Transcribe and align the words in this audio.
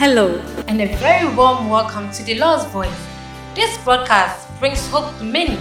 Hello, 0.00 0.38
and 0.66 0.80
a 0.80 0.86
very 0.96 1.28
warm 1.36 1.68
welcome 1.68 2.10
to 2.10 2.22
the 2.22 2.34
Lord's 2.36 2.64
Voice. 2.72 3.06
This 3.54 3.76
broadcast 3.84 4.48
brings 4.58 4.88
hope 4.88 5.14
to 5.18 5.24
many, 5.24 5.58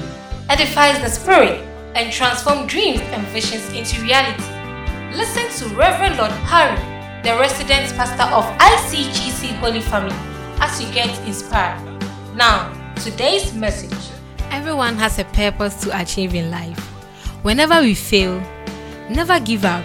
edifies 0.48 0.98
the 1.02 1.10
spirit, 1.10 1.60
and 1.94 2.10
transforms 2.10 2.72
dreams 2.72 3.02
and 3.12 3.28
visions 3.34 3.68
into 3.74 4.02
reality. 4.02 4.42
Listen 5.14 5.44
to 5.60 5.76
Reverend 5.76 6.16
Lord 6.16 6.32
Harry, 6.32 6.80
the 7.22 7.38
resident 7.38 7.94
pastor 7.98 8.34
of 8.34 8.46
ICGC 8.60 9.58
Holy 9.58 9.82
Family, 9.82 10.16
as 10.62 10.82
you 10.82 10.90
get 10.94 11.10
inspired. 11.28 11.84
Now, 12.34 12.72
today's 12.96 13.54
message. 13.54 14.16
Everyone 14.52 14.96
has 14.96 15.20
a 15.20 15.26
purpose 15.26 15.76
to 15.82 16.02
achieve 16.02 16.34
in 16.34 16.50
life. 16.50 16.80
Whenever 17.44 17.82
we 17.82 17.94
fail, 17.94 18.42
never 19.10 19.38
give 19.42 19.66
up 19.66 19.84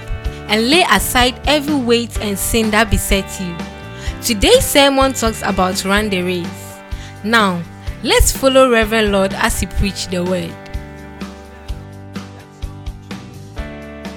and 0.48 0.70
lay 0.70 0.84
aside 0.92 1.40
every 1.44 1.74
weight 1.74 2.16
and 2.20 2.38
sin 2.38 2.70
that 2.70 2.88
besets 2.88 3.40
you. 3.40 3.56
Today's 4.24 4.64
sermon 4.64 5.12
talks 5.12 5.42
about 5.42 5.84
run 5.84 6.08
the 6.08 6.22
race. 6.22 6.78
Now, 7.22 7.62
let's 8.02 8.32
follow 8.32 8.70
Reverend 8.70 9.12
Lord 9.12 9.34
as 9.34 9.60
he 9.60 9.66
preach 9.66 10.06
the 10.06 10.24
word. 10.24 10.50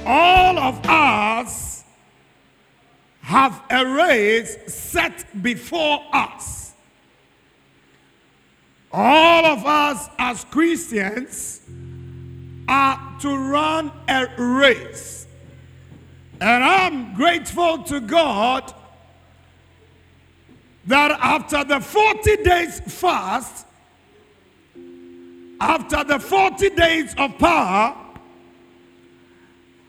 All 0.06 0.58
of 0.60 0.80
us 0.86 1.84
have 3.20 3.62
a 3.70 3.86
race 3.86 4.74
set 4.74 5.26
before 5.44 6.02
us. 6.14 6.74
All 8.94 9.46
of 9.46 9.66
us 9.66 10.08
as 10.18 10.46
Christians 10.46 11.64
are 12.70 12.98
to 13.20 13.38
run 13.38 13.92
a 14.08 14.28
race. 14.38 15.28
And 16.40 16.64
I'm 16.64 17.14
grateful 17.14 17.80
to 17.80 18.00
God 18.00 18.74
that 20.88 21.12
after 21.22 21.64
the 21.66 21.80
40 21.82 22.38
days 22.44 22.80
fast, 22.80 23.66
after 25.60 26.04
the 26.04 26.18
40 26.18 26.70
days 26.72 27.14
of 27.18 27.38
power, 27.38 27.96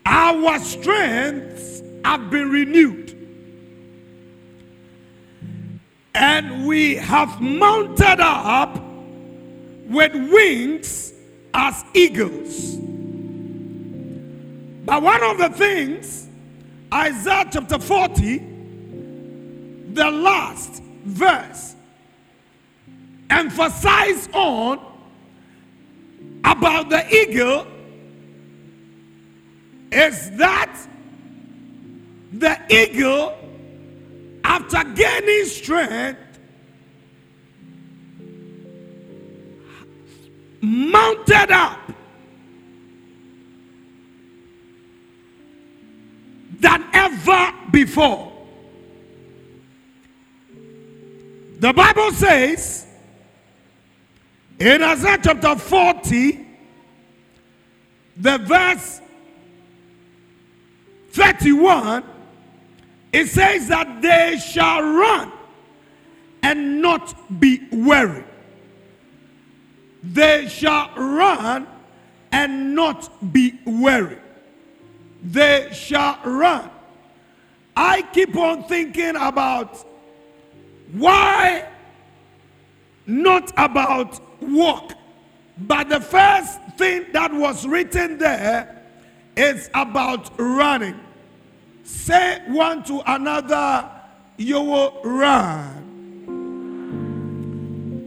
our 0.05 0.59
strengths 0.59 1.81
have 2.03 2.29
been 2.29 2.51
renewed. 2.51 3.15
And 6.15 6.67
we 6.67 6.95
have 6.95 7.39
mounted 7.39 8.19
up 8.19 8.75
with 9.85 10.13
wings 10.13 11.13
as 11.53 11.85
eagles. 11.93 12.75
But 14.85 15.01
one 15.01 15.23
of 15.23 15.37
the 15.37 15.49
things, 15.49 16.27
Isaiah 16.93 17.47
chapter 17.49 17.79
40, 17.79 18.37
the 19.93 20.11
last 20.11 20.83
verse, 21.05 21.75
emphasize 23.29 24.29
on 24.33 24.79
about 26.43 26.89
the 26.89 27.05
eagle 27.13 27.65
is 29.91 30.31
that 30.37 30.87
the 32.31 32.59
eagle, 32.69 33.35
after 34.43 34.83
gaining 34.93 35.45
strength, 35.45 36.19
mounted 40.61 41.51
up 41.51 41.79
than 46.59 46.85
ever 46.93 47.53
before. 47.71 48.38
The 51.59 51.73
Bible 51.73 52.11
says 52.13 52.87
in 54.57 54.81
Isaiah 54.81 55.19
chapter 55.21 55.57
40, 55.57 56.47
the 58.15 58.37
verse 58.37 59.01
31, 61.11 62.05
it 63.11 63.27
says 63.27 63.67
that 63.67 64.01
they 64.01 64.37
shall 64.37 64.81
run 64.81 65.33
and 66.43 66.81
not 66.81 67.13
be 67.41 67.67
weary. 67.73 68.23
They 70.01 70.47
shall 70.47 70.91
run 70.95 71.67
and 72.31 72.73
not 72.73 73.33
be 73.33 73.59
weary. 73.65 74.19
They 75.21 75.69
shall 75.73 76.19
run. 76.23 76.69
I 77.75 78.01
keep 78.13 78.37
on 78.37 78.63
thinking 78.63 79.17
about 79.17 79.88
why 80.93 81.65
not 83.05 83.51
about 83.57 84.19
walk, 84.41 84.93
but 85.57 85.89
the 85.89 85.99
first 85.99 86.59
thing 86.77 87.05
that 87.11 87.33
was 87.33 87.67
written 87.67 88.17
there 88.17 88.83
is 89.35 89.69
about 89.73 90.31
running. 90.37 90.99
Say 91.83 92.41
one 92.47 92.83
to 92.83 93.01
another, 93.05 93.89
you 94.37 94.61
will 94.61 95.01
run. 95.03 95.75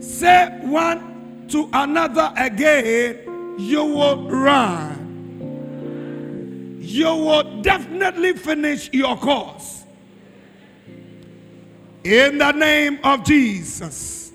Say 0.01 0.47
one 0.61 1.45
to 1.49 1.69
another 1.73 2.33
again, 2.37 3.57
you 3.59 3.83
will 3.83 4.29
run. 4.29 4.99
You 6.79 7.15
will 7.15 7.61
definitely 7.61 8.33
finish 8.33 8.89
your 8.93 9.17
course. 9.17 9.82
In 12.03 12.37
the 12.37 12.51
name 12.51 12.99
of 13.01 13.23
Jesus. 13.23 14.33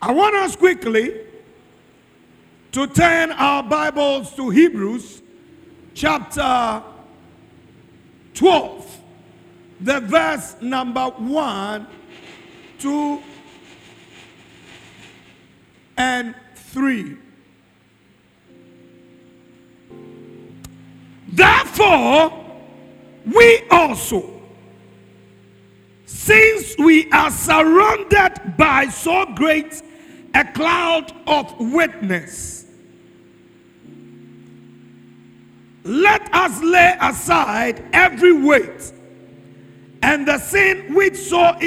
I 0.00 0.12
want 0.12 0.36
us 0.36 0.54
quickly 0.54 1.12
to 2.70 2.86
turn 2.86 3.32
our 3.32 3.64
Bibles 3.64 4.32
to 4.36 4.48
Hebrews 4.48 5.20
chapter 5.94 6.80
12, 8.34 9.00
the 9.80 9.98
verse 10.00 10.54
number 10.60 11.06
1, 11.06 11.86
2, 12.78 13.22
and 15.96 16.34
3. 16.54 17.16
Therefore, 21.32 22.39
also, 23.90 24.40
since 26.06 26.78
we 26.78 27.10
are 27.10 27.30
surrounded 27.30 28.56
by 28.56 28.86
so 28.86 29.26
great 29.34 29.82
a 30.32 30.44
cloud 30.44 31.12
of 31.26 31.58
witness, 31.58 32.66
let 35.82 36.32
us 36.32 36.62
lay 36.62 36.96
aside 37.00 37.84
every 37.92 38.32
weight 38.32 38.92
and 40.02 40.26
the 40.26 40.38
sin 40.38 40.94
which 40.94 41.16
so 41.16 41.58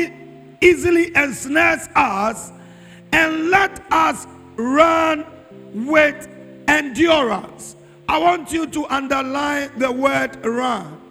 easily 0.62 1.14
ensnares 1.16 1.90
us, 1.94 2.54
and 3.12 3.50
let 3.50 3.84
us 3.92 4.26
run 4.56 5.26
with 5.74 6.30
endurance. 6.70 7.76
I 8.08 8.18
want 8.18 8.54
you 8.54 8.66
to 8.68 8.86
underline 8.86 9.72
the 9.78 9.92
word 9.92 10.44
run. 10.46 11.03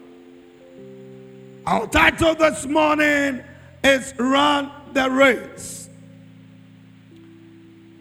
Our 1.64 1.86
title 1.86 2.34
this 2.34 2.66
morning 2.66 3.40
is 3.84 4.12
Run 4.18 4.72
the 4.92 5.08
Race. 5.08 5.88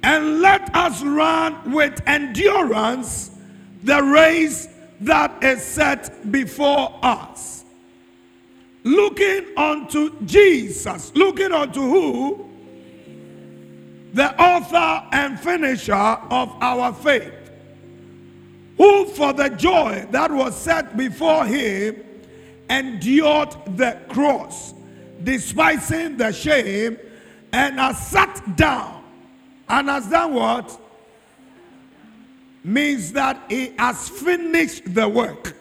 And 0.01 0.41
let 0.41 0.75
us 0.75 1.03
run 1.03 1.71
with 1.71 2.01
endurance 2.07 3.29
the 3.83 4.01
race 4.01 4.67
that 5.01 5.43
is 5.43 5.63
set 5.63 6.31
before 6.31 6.99
us. 7.03 7.63
Looking 8.83 9.45
unto 9.55 10.19
Jesus, 10.25 11.11
looking 11.13 11.51
unto 11.51 11.81
who? 11.81 12.49
The 14.13 14.41
author 14.41 15.07
and 15.11 15.39
finisher 15.39 15.93
of 15.93 16.51
our 16.61 16.91
faith, 16.93 17.51
who 18.77 19.05
for 19.05 19.33
the 19.33 19.49
joy 19.49 20.07
that 20.09 20.31
was 20.31 20.55
set 20.55 20.97
before 20.97 21.45
him 21.45 22.03
endured 22.71 23.53
the 23.75 23.99
cross, 24.07 24.73
despising 25.23 26.17
the 26.17 26.31
shame, 26.31 26.97
and 27.51 27.77
has 27.79 28.07
sat 28.07 28.55
down. 28.55 29.03
And 29.67 29.89
has 29.89 30.07
done 30.07 30.33
what? 30.33 30.79
Means 32.63 33.11
that 33.13 33.41
he 33.49 33.73
has 33.77 34.09
finished 34.09 34.93
the 34.93 35.07
work. 35.07 35.55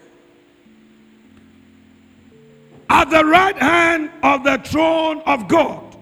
At 2.88 3.10
the 3.10 3.24
right 3.24 3.56
hand 3.56 4.10
of 4.22 4.44
the 4.44 4.58
throne 4.58 5.22
of 5.26 5.48
God. 5.48 5.96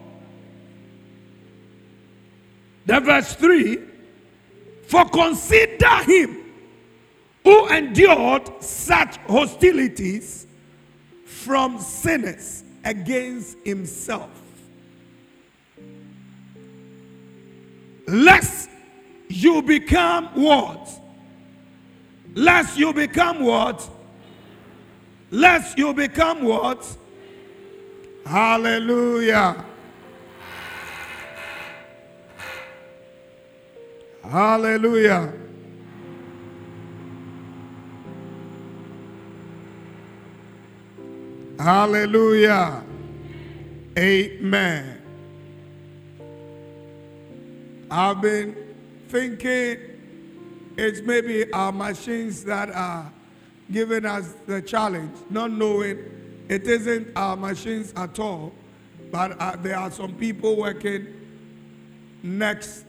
The 2.86 3.00
verse 3.00 3.34
3 3.34 3.78
For 4.86 5.04
consider 5.10 6.02
him 6.04 6.38
who 7.44 7.68
endured 7.68 8.62
such 8.62 9.18
hostilities 9.28 10.47
from 11.28 11.78
sinners 11.78 12.64
against 12.84 13.58
himself. 13.64 14.30
Lest 18.06 18.70
you 19.28 19.60
become 19.60 20.24
what? 20.28 20.90
Lest 22.34 22.78
you 22.78 22.94
become 22.94 23.40
what? 23.40 23.86
Lest 25.30 25.76
you 25.76 25.92
become 25.92 26.42
what? 26.42 26.96
Hallelujah. 28.24 29.64
Hallelujah. 34.24 35.32
Hallelujah. 41.58 42.84
Amen. 43.98 45.02
I've 47.90 48.20
been 48.20 48.56
thinking 49.08 49.78
it's 50.76 51.00
maybe 51.00 51.52
our 51.52 51.72
machines 51.72 52.44
that 52.44 52.70
are 52.70 53.10
giving 53.72 54.06
us 54.06 54.34
the 54.46 54.62
challenge, 54.62 55.16
not 55.30 55.50
knowing 55.50 56.44
it 56.48 56.62
isn't 56.68 57.08
our 57.16 57.36
machines 57.36 57.92
at 57.96 58.20
all, 58.20 58.52
but 59.10 59.36
uh, 59.40 59.56
there 59.56 59.76
are 59.76 59.90
some 59.90 60.14
people 60.14 60.56
working 60.56 61.08
next 62.22 62.84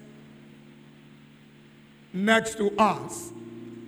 next 2.14 2.58
to 2.58 2.72
us. 2.78 3.32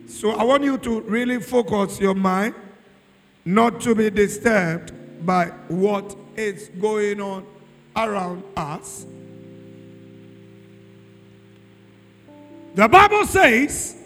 So 0.08 0.32
I 0.32 0.44
want 0.44 0.64
you 0.64 0.78
to 0.80 1.02
really 1.02 1.40
focus 1.40 2.00
your 2.00 2.16
mind 2.16 2.56
not 3.46 3.82
to 3.82 3.96
be 3.96 4.10
disturbed 4.10 4.94
by 5.26 5.48
what 5.68 6.16
is 6.36 6.70
going 6.80 7.22
on 7.22 7.46
around 7.96 8.44
us. 8.56 9.06
The 12.76 12.88
Bible 12.88 13.26
says, 13.26 13.98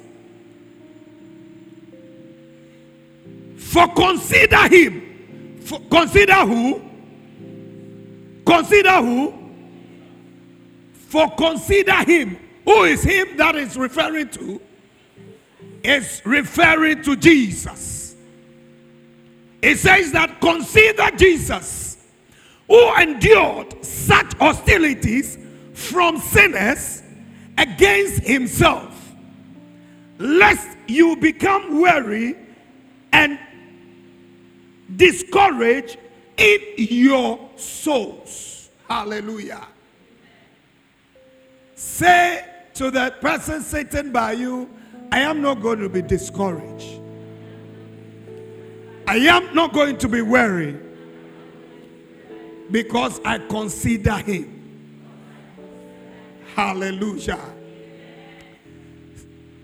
For 3.57 3.87
consider 3.93 4.67
him. 4.67 5.59
For 5.61 5.79
consider 5.89 6.45
who? 6.45 6.81
Consider 8.45 9.01
who? 9.01 9.33
For 10.93 11.29
consider 11.35 12.03
him. 12.03 12.37
Who 12.63 12.83
is 12.83 13.03
him 13.03 13.37
that 13.37 13.55
is 13.55 13.77
referring 13.77 14.29
to? 14.29 14.61
Is 15.83 16.21
referring 16.25 17.03
to 17.03 17.15
Jesus. 17.15 18.04
It 19.65 19.79
says 19.79 20.11
that 20.11 20.39
consider 20.41 21.09
Jesus 21.17 21.97
who 22.67 22.95
endured 22.97 23.83
such 23.83 24.31
hostilities 24.35 25.39
from 25.73 26.19
sinners 26.19 27.01
against 27.57 28.21
himself, 28.21 28.93
lest 30.19 30.67
you 30.85 31.15
become 31.15 31.81
weary 31.81 32.35
and 33.11 33.39
discouraged 34.95 35.97
in 36.37 36.59
your 36.77 37.49
souls. 37.55 38.69
Hallelujah. 38.87 39.65
Say 41.73 42.45
to 42.75 42.91
that 42.91 43.19
person 43.19 43.63
sitting 43.63 44.11
by 44.11 44.33
you, 44.33 44.69
I 45.11 45.21
am 45.21 45.41
not 45.41 45.55
going 45.55 45.79
to 45.79 45.89
be 45.89 46.03
discouraged. 46.03 47.01
I 49.07 49.17
am 49.17 49.53
not 49.53 49.73
going 49.73 49.97
to 49.99 50.07
be 50.07 50.21
weary 50.21 50.77
because 52.71 53.21
I 53.23 53.37
consider 53.39 54.17
him. 54.17 55.05
Hallelujah. 56.55 57.39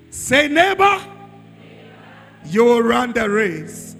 Say, 0.09 0.47
neighbor, 0.47 1.01
you 2.45 2.65
will 2.65 2.83
run 2.83 3.13
the 3.13 3.29
race. 3.29 3.95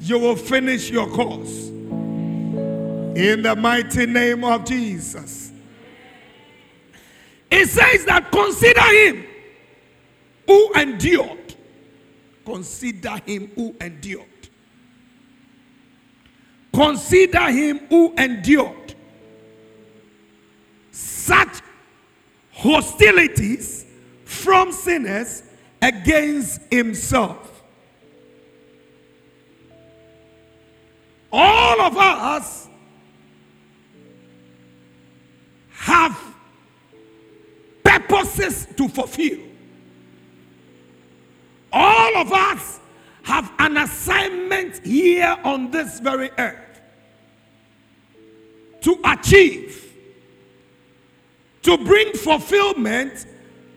You 0.00 0.18
will 0.18 0.36
finish 0.36 0.90
your 0.90 1.08
course. 1.08 1.68
In 1.68 3.42
the 3.42 3.56
mighty 3.56 4.06
name 4.06 4.44
of 4.44 4.64
Jesus. 4.64 5.50
It 7.50 7.68
says 7.68 8.04
that 8.04 8.30
consider 8.30 8.80
him 8.82 9.26
who 10.46 10.72
endured. 10.74 11.45
Consider 12.46 13.16
him 13.26 13.50
who 13.56 13.74
endured. 13.80 14.24
Consider 16.72 17.50
him 17.50 17.80
who 17.88 18.14
endured 18.16 18.94
such 20.92 21.60
hostilities 22.52 23.84
from 24.24 24.70
sinners 24.70 25.42
against 25.82 26.60
himself. 26.70 27.62
All 31.32 31.80
of 31.80 31.96
us 31.96 32.68
have 35.70 36.16
purposes 37.82 38.68
to 38.76 38.88
fulfill. 38.88 39.45
All 41.72 42.16
of 42.16 42.32
us 42.32 42.80
have 43.22 43.52
an 43.58 43.76
assignment 43.76 44.84
here 44.84 45.36
on 45.44 45.70
this 45.70 46.00
very 46.00 46.30
earth 46.38 46.80
to 48.82 48.98
achieve 49.04 49.92
to 51.66 51.76
bring 51.78 52.12
fulfillment 52.12 53.26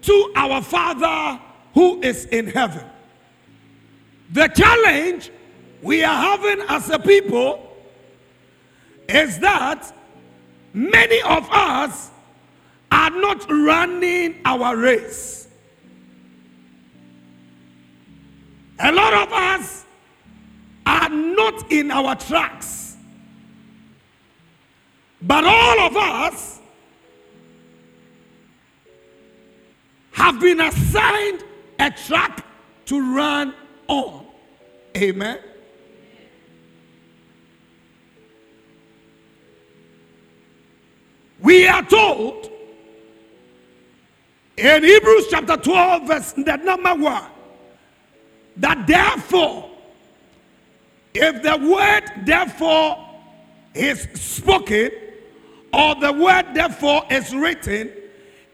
to 0.04 0.32
our 0.36 0.62
Father 0.62 1.42
who 1.74 2.00
is 2.02 2.26
in 2.26 2.46
heaven. 2.46 2.86
The 4.32 4.48
challenge 4.50 5.32
we 5.82 6.04
are 6.04 6.16
having 6.16 6.64
as 6.70 6.90
a 6.92 7.00
people 7.00 7.76
is 9.08 9.40
that 9.40 9.92
many 10.74 11.20
of 11.24 11.50
us 11.52 12.12
are 12.92 13.10
not 13.10 13.50
running 13.50 14.40
our 14.46 14.78
race. 14.78 15.48
A 18.80 18.92
lot 18.92 19.14
of 19.14 19.34
us 19.34 19.86
are 20.86 21.10
not 21.10 21.72
in 21.72 21.92
our 21.92 22.16
tracks. 22.16 22.98
But 25.22 25.44
all 25.44 25.80
of 25.82 25.98
us 25.98 26.60
have 30.12 30.40
been 30.40 30.62
assigned 30.62 31.44
a 31.80 31.92
track 31.92 32.46
to 32.86 33.16
run 33.16 33.54
on. 33.88 34.26
Amen. 34.98 35.40
We 41.42 41.68
are 41.68 41.84
told 41.84 42.52
in 44.58 44.84
Hebrews 44.84 45.28
chapter 45.30 45.56
12, 45.58 46.08
verse 46.08 46.32
the 46.34 46.58
number 46.58 46.96
one, 46.96 47.24
that 48.60 48.86
therefore, 48.88 49.70
if 51.14 51.42
the 51.42 51.58
word 51.58 52.26
therefore 52.26 53.06
is 53.74 54.08
spoken, 54.14 54.92
or 55.74 55.96
the 55.96 56.12
word 56.12 56.46
therefore 56.54 57.04
is 57.10 57.34
written, 57.34 57.92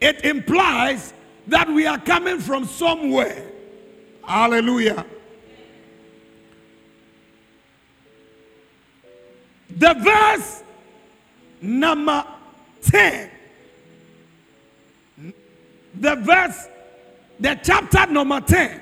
it 0.01 0.23
implies 0.25 1.13
that 1.47 1.67
we 1.67 1.85
are 1.85 1.99
coming 1.99 2.39
from 2.39 2.65
somewhere. 2.65 3.51
Hallelujah. 4.23 5.05
The 9.77 9.93
verse 9.93 10.63
number 11.61 12.25
10. 12.83 13.31
The 15.95 16.15
verse, 16.15 16.67
the 17.39 17.59
chapter 17.63 18.05
number 18.11 18.41
10, 18.41 18.81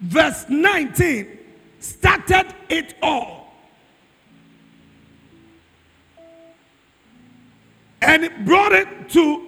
verse 0.00 0.44
19, 0.48 1.38
started 1.80 2.54
it 2.68 2.94
all. 3.02 3.54
And 8.02 8.24
it 8.24 8.44
brought 8.44 8.72
it 8.72 9.08
to 9.10 9.46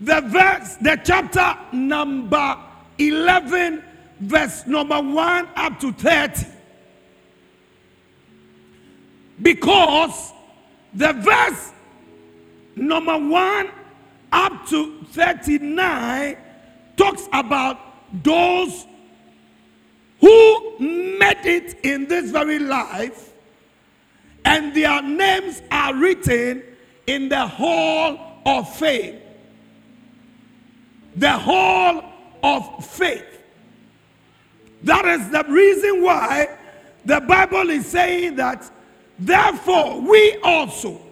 the 0.00 0.20
verse, 0.22 0.76
the 0.76 1.00
chapter 1.04 1.56
number 1.72 2.58
11, 2.98 3.82
verse 4.20 4.66
number 4.66 5.00
1 5.00 5.48
up 5.56 5.80
to 5.80 5.92
30. 5.92 6.46
Because 9.42 10.32
the 10.94 11.12
verse 11.12 11.72
number 12.76 13.16
1 13.18 13.70
up 14.32 14.66
to 14.68 15.04
39 15.10 16.36
talks 16.96 17.28
about 17.32 17.78
those 18.22 18.86
who 20.24 20.78
made 21.18 21.44
it 21.44 21.84
in 21.84 22.08
this 22.08 22.30
very 22.30 22.58
life 22.58 23.34
and 24.46 24.74
their 24.74 25.02
names 25.02 25.60
are 25.70 25.94
written 25.94 26.62
in 27.06 27.28
the 27.28 27.46
hall 27.46 28.40
of 28.46 28.74
fame. 28.74 29.20
The 31.16 31.32
hall 31.32 32.04
of 32.42 32.86
faith. 32.86 33.38
That 34.84 35.04
is 35.04 35.28
the 35.28 35.44
reason 35.46 36.02
why 36.02 36.56
the 37.04 37.20
Bible 37.20 37.68
is 37.68 37.84
saying 37.84 38.36
that, 38.36 38.70
therefore, 39.18 40.00
we 40.00 40.38
also, 40.42 41.02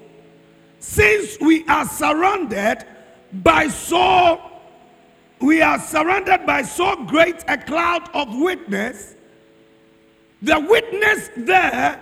since 0.80 1.38
we 1.38 1.66
are 1.68 1.86
surrounded 1.86 2.86
by 3.30 3.68
so 3.68 4.40
we 5.42 5.60
are 5.60 5.78
surrounded 5.78 6.46
by 6.46 6.62
so 6.62 7.04
great 7.04 7.44
a 7.48 7.58
cloud 7.58 8.08
of 8.14 8.34
witness. 8.38 9.16
The 10.40 10.58
witness 10.58 11.30
there 11.36 12.00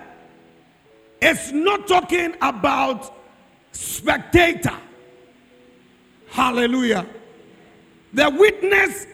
is 1.23 1.51
not 1.53 1.89
talking 1.89 2.35
about 2.43 3.15
spectator. 3.73 4.77
Hallelujah. 6.29 7.07
The 8.13 8.31
witness 8.31 9.07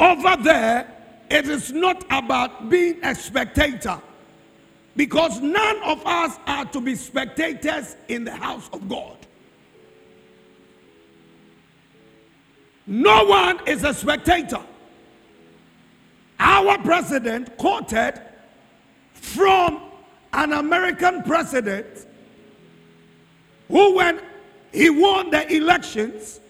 over 0.00 0.36
there 0.42 0.94
it 1.30 1.46
is 1.46 1.70
not 1.72 2.04
about 2.10 2.70
being 2.70 2.98
a 3.04 3.14
spectator. 3.14 4.00
Because 4.96 5.40
none 5.40 5.82
of 5.82 6.04
us 6.06 6.38
are 6.46 6.64
to 6.66 6.80
be 6.80 6.94
spectators 6.96 7.96
in 8.08 8.24
the 8.24 8.34
house 8.34 8.68
of 8.72 8.88
god 8.88 9.17
No 12.88 13.24
one 13.24 13.60
is 13.68 13.84
a 13.84 13.92
spectator. 13.92 14.62
Our 16.40 16.78
president 16.78 17.54
quoted 17.58 18.18
from 19.12 19.82
an 20.32 20.54
American 20.54 21.22
president 21.22 22.06
who, 23.68 23.94
when 23.94 24.20
he 24.72 24.88
won 24.88 25.28
the 25.30 25.54
elections, 25.54 26.40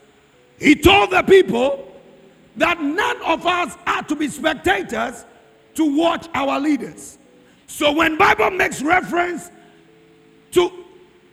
he 0.57 0.75
told 0.75 1.11
the 1.11 1.23
people 1.23 1.91
that 2.55 2.81
none 2.81 3.21
of 3.23 3.45
us 3.45 3.75
are 3.85 4.03
to 4.03 4.15
be 4.15 4.29
spectators 4.29 5.25
to 5.75 5.97
watch 5.97 6.29
our 6.33 6.57
leaders. 6.57 7.17
So 7.67 7.91
when 7.91 8.17
Bible 8.17 8.51
makes 8.51 8.81
reference 8.81 9.51
to 10.51 10.71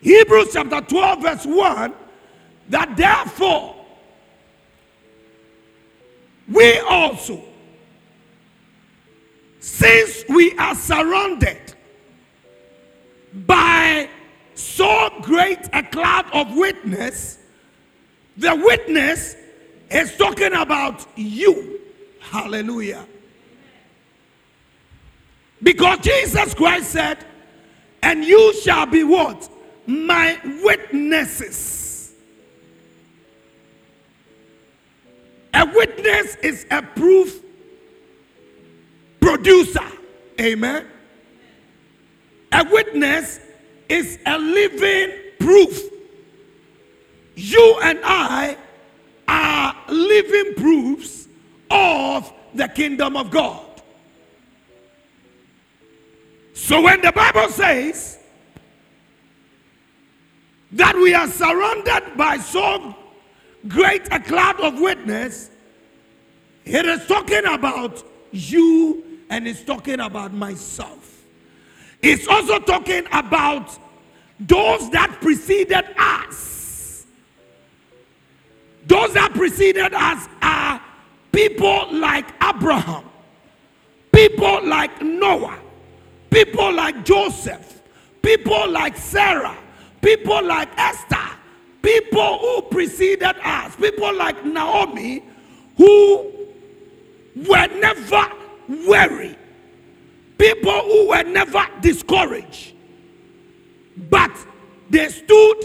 Hebrews 0.00 0.48
chapter 0.52 0.80
12 0.80 1.22
verse 1.22 1.46
1 1.46 1.94
that 2.70 2.96
therefore 2.96 3.75
we 6.48 6.78
also, 6.80 7.42
since 9.60 10.24
we 10.28 10.56
are 10.58 10.74
surrounded 10.74 11.74
by 13.46 14.08
so 14.54 15.10
great 15.22 15.58
a 15.72 15.82
cloud 15.82 16.26
of 16.32 16.56
witness, 16.56 17.38
the 18.36 18.54
witness 18.54 19.36
is 19.90 20.16
talking 20.16 20.52
about 20.52 21.06
you. 21.16 21.80
Hallelujah. 22.20 23.06
Because 25.62 25.98
Jesus 25.98 26.54
Christ 26.54 26.90
said, 26.90 27.24
and 28.02 28.24
you 28.24 28.54
shall 28.60 28.86
be 28.86 29.04
what? 29.04 29.48
My 29.86 30.38
witnesses. 30.62 31.85
A 35.66 35.75
witness 35.75 36.37
is 36.37 36.66
a 36.70 36.80
proof 36.80 37.42
producer. 39.20 39.80
Amen. 40.40 40.87
A 42.52 42.64
witness 42.70 43.40
is 43.88 44.18
a 44.26 44.38
living 44.38 45.12
proof. 45.40 45.80
You 47.35 47.80
and 47.82 47.99
I 48.04 48.56
are 49.26 49.76
living 49.88 50.54
proofs 50.54 51.26
of 51.70 52.32
the 52.54 52.68
kingdom 52.68 53.16
of 53.16 53.30
God. 53.30 53.82
So 56.54 56.82
when 56.82 57.00
the 57.02 57.12
Bible 57.12 57.49
says 57.49 58.20
that 60.73 60.94
we 60.94 61.12
are 61.12 61.28
surrounded 61.28 62.16
by 62.16 62.38
so 62.38 62.94
great 63.66 64.06
a 64.12 64.20
cloud 64.20 64.61
of 64.61 64.78
witness, 64.80 65.50
it 66.66 66.85
is 66.85 67.06
talking 67.06 67.46
about 67.46 68.02
you 68.32 69.04
and 69.30 69.46
it's 69.46 69.62
talking 69.62 70.00
about 70.00 70.35
myself. 70.35 71.25
It's 72.02 72.26
also 72.26 72.58
talking 72.58 73.06
about 73.12 73.78
those 74.40 74.90
that 74.90 75.16
preceded 75.20 75.85
us. 75.96 77.06
Those 78.87 79.14
that 79.14 79.32
preceded 79.35 79.94
us 79.94 80.28
are 80.42 80.80
people 81.32 81.87
like 81.92 82.26
Abraham, 82.42 83.04
people 84.12 84.64
like 84.66 85.00
Noah, 85.02 85.58
people 86.30 86.73
like 86.73 87.04
Joseph, 87.04 87.80
people 88.23 88.68
like 88.70 88.96
Sarah, 88.96 89.56
people 90.02 90.44
like 90.44 90.68
Esther, 90.76 91.28
people 91.82 92.38
who 92.38 92.62
preceded 92.62 93.37
us, 93.42 93.75
people 93.76 94.14
like 94.14 94.44
Naomi, 94.44 95.23
who 95.76 96.35
were 97.36 97.66
never 97.78 98.28
weary, 98.68 99.36
people 100.38 100.80
who 100.80 101.08
were 101.08 101.22
never 101.22 101.66
discouraged, 101.80 102.74
but 104.08 104.32
they 104.88 105.08
stood 105.08 105.64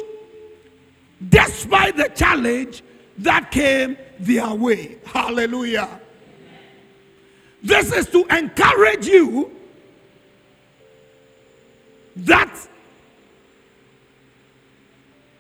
despite 1.30 1.96
the 1.96 2.10
challenge 2.10 2.84
that 3.20 3.52
came 3.52 3.98
their 4.20 4.54
way. 4.54 4.98
Hallelujah. 5.06 6.00
This 7.64 7.94
is 7.94 8.08
to 8.10 8.26
encourage 8.36 9.08
you 9.08 9.52
that 12.18 12.68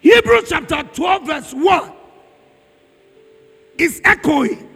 Hebrews 0.01 0.49
chapter 0.49 0.83
12, 0.93 1.25
verse 1.25 1.53
1 1.53 1.91
is 3.77 4.01
echoing 4.03 4.70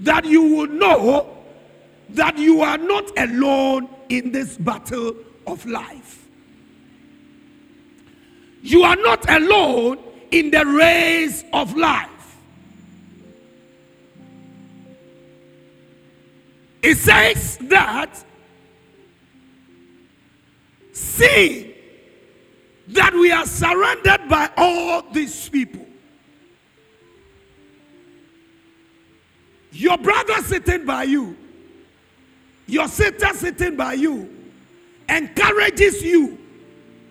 that 0.00 0.24
you 0.24 0.42
will 0.42 0.66
know 0.66 1.36
that 2.10 2.38
you 2.38 2.62
are 2.62 2.78
not 2.78 3.10
alone 3.18 3.88
in 4.08 4.32
this 4.32 4.56
battle 4.56 5.14
of 5.46 5.64
life. 5.66 6.28
You 8.62 8.82
are 8.82 8.96
not 8.96 9.28
alone 9.30 9.98
in 10.30 10.50
the 10.50 10.64
race 10.64 11.44
of 11.52 11.76
life. 11.76 12.08
It 16.82 16.96
says 16.96 17.58
that 17.62 18.24
see 20.92 21.74
that 22.88 23.12
we 23.12 23.30
are 23.30 23.46
surrounded 23.46 24.28
by 24.28 24.50
all 24.56 25.02
these 25.12 25.48
people. 25.48 25.86
Your 29.72 29.98
brother 29.98 30.42
sitting 30.42 30.84
by 30.84 31.04
you, 31.04 31.36
your 32.66 32.88
sister 32.88 33.28
sitting 33.34 33.76
by 33.76 33.94
you, 33.94 34.28
encourages 35.08 36.02
you 36.02 36.38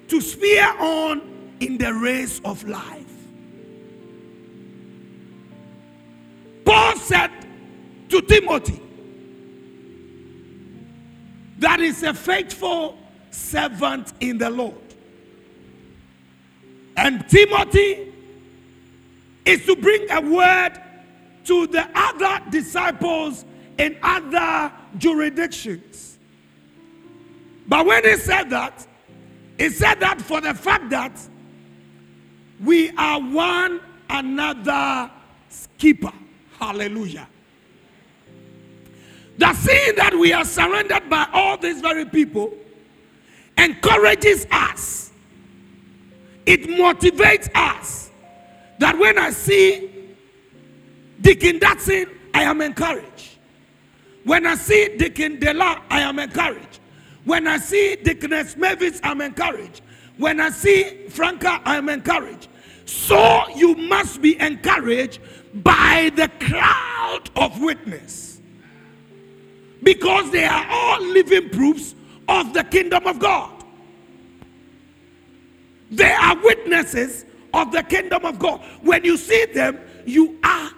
to 0.07 0.21
spear 0.21 0.67
on 0.79 1.55
in 1.59 1.77
the 1.77 1.93
race 1.93 2.41
of 2.43 2.67
life. 2.67 3.05
Paul 6.65 6.95
said 6.97 7.31
to 8.09 8.21
Timothy 8.21 8.81
that 11.59 11.81
is 11.81 12.03
a 12.03 12.13
faithful 12.13 12.97
servant 13.31 14.13
in 14.21 14.37
the 14.37 14.49
Lord. 14.49 14.75
And 16.95 17.27
Timothy 17.29 18.13
is 19.45 19.65
to 19.65 19.75
bring 19.75 20.09
a 20.09 20.21
word 20.21 20.79
to 21.46 21.67
the 21.67 21.88
other 21.96 22.43
disciples 22.50 23.46
in 23.77 23.98
other 24.01 24.72
jurisdictions. 24.98 26.17
But 27.67 27.86
when 27.86 28.03
he 28.03 28.15
said 28.17 28.50
that, 28.50 28.86
he 29.58 29.69
said 29.69 30.00
that 30.00 30.22
for 30.22 30.41
the 30.41 30.53
fact 30.53 30.89
that 30.89 31.19
we 32.63 32.89
are 32.98 33.19
one 33.22 33.79
another 34.10 35.12
keeper. 35.77 36.12
Hallelujah. 36.58 37.27
The 39.38 39.53
seeing 39.53 39.96
that 39.96 40.13
we 40.13 40.34
are 40.34 40.43
surrounded 40.43 41.10
by 41.10 41.27
all 41.31 41.58
these 41.58 41.79
very 41.79 42.05
people 42.05 42.51
encourages 43.58 44.46
us 44.51 45.10
it 46.50 46.63
motivates 46.63 47.48
us 47.53 48.10
that 48.79 48.98
when 48.98 49.19
I 49.19 49.29
see 49.29 49.88
Deacon 51.21 51.59
Datson, 51.59 52.09
I 52.33 52.43
am 52.43 52.61
encouraged. 52.61 53.38
When 54.23 54.45
I 54.45 54.55
see 54.55 54.97
Deacon 54.97 55.39
Dela, 55.39 55.81
I 55.89 56.01
am 56.01 56.19
encouraged. 56.19 56.79
When 57.25 57.47
I 57.47 57.57
see 57.57 57.95
Deaconess 57.97 58.55
Mavis, 58.57 58.99
I'm 59.03 59.21
encouraged. 59.21 59.81
when 60.17 60.41
I 60.41 60.49
see 60.49 61.07
Franca, 61.09 61.61
I 61.63 61.77
am 61.77 61.88
encouraged. 61.88 62.49
So 62.85 63.47
you 63.55 63.75
must 63.75 64.21
be 64.21 64.39
encouraged 64.39 65.19
by 65.53 66.11
the 66.15 66.29
crowd 66.45 67.29
of 67.35 67.61
witness. 67.61 68.41
Because 69.81 70.29
they 70.31 70.43
are 70.43 70.65
all 70.69 71.01
living 71.01 71.49
proofs 71.49 71.95
of 72.27 72.53
the 72.53 72.65
kingdom 72.65 73.07
of 73.07 73.17
God. 73.19 73.63
They 75.89 76.11
are 76.11 76.35
witnesses 76.43 77.25
of 77.53 77.71
the 77.71 77.83
kingdom 77.83 78.25
of 78.25 78.38
God. 78.39 78.61
When 78.81 79.05
you 79.05 79.15
see 79.15 79.45
them, 79.45 79.79
you 80.05 80.38
are 80.43 80.71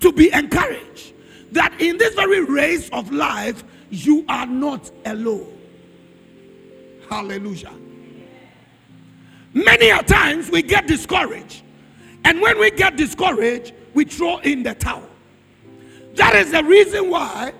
to 0.00 0.12
be 0.12 0.32
encouraged 0.32 1.12
that 1.52 1.80
in 1.80 1.98
this 1.98 2.14
very 2.14 2.44
race 2.44 2.88
of 2.90 3.12
life, 3.12 3.64
you 3.90 4.24
are 4.28 4.46
not 4.46 4.90
alone. 5.04 5.56
Hallelujah. 7.08 7.72
Many 9.52 9.90
a 9.90 10.02
times 10.02 10.50
we 10.50 10.62
get 10.62 10.86
discouraged. 10.86 11.62
And 12.24 12.40
when 12.40 12.58
we 12.58 12.70
get 12.70 12.96
discouraged, 12.96 13.72
we 13.94 14.04
throw 14.04 14.38
in 14.38 14.62
the 14.62 14.74
towel. 14.74 15.08
That 16.14 16.36
is 16.36 16.52
the 16.52 16.62
reason 16.62 17.10
why 17.10 17.52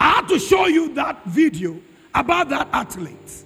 I 0.00 0.10
had 0.10 0.28
to 0.28 0.38
show 0.38 0.66
you 0.66 0.92
that 0.94 1.24
video 1.26 1.78
about 2.14 2.48
that 2.48 2.68
athlete. 2.72 3.44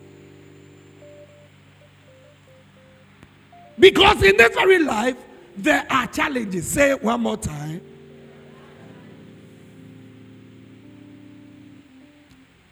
Because 3.79 4.23
in 4.23 4.37
this 4.39 4.55
very 4.55 4.79
life, 4.79 5.17
there 5.57 5.87
are 5.91 6.07
challenges. 6.07 6.67
Say 6.67 6.91
it 6.91 7.03
one 7.03 7.23
more 7.23 7.37
time. 7.37 7.81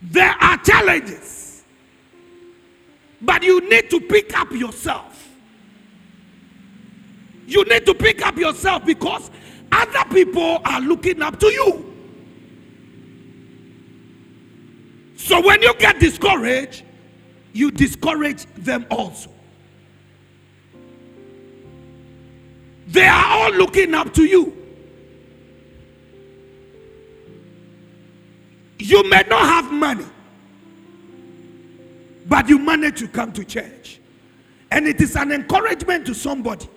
There 0.03 0.35
are 0.41 0.59
challenges. 0.59 1.64
But 3.23 3.43
you 3.43 3.69
need 3.69 3.88
to 3.91 4.00
pick 4.00 4.38
up 4.38 4.53
yourself. 4.53 5.29
You 7.47 7.64
need 7.64 7.87
to 7.87 7.95
pick 7.95 8.25
up 8.26 8.37
yourself 8.37 8.85
because 8.85 9.31
other 9.73 10.05
people 10.11 10.61
are 10.64 10.81
looking 10.81 11.23
up 11.23 11.38
to 11.41 11.47
you. 11.47 11.95
So 15.17 15.41
when 15.41 15.62
you 15.62 15.75
get 15.79 15.99
discouraged, 16.00 16.83
you 17.53 17.71
discourage 17.71 18.45
them 18.57 18.87
also. 18.91 19.31
They 22.87 23.07
are 23.07 23.25
all 23.26 23.53
looking 23.53 23.95
up 23.95 24.12
to 24.14 24.25
you. 24.25 24.57
You 28.79 29.09
may 29.09 29.23
not 29.29 29.47
have 29.47 29.73
money, 29.73 30.05
but 32.26 32.49
you 32.49 32.59
manage 32.59 32.99
to 32.99 33.09
come 33.09 33.33
to 33.33 33.45
church. 33.45 34.00
And 34.71 34.87
it 34.87 35.00
is 35.00 35.17
an 35.17 35.33
encouragement 35.33 36.07
to 36.07 36.14
somebody. 36.14 36.69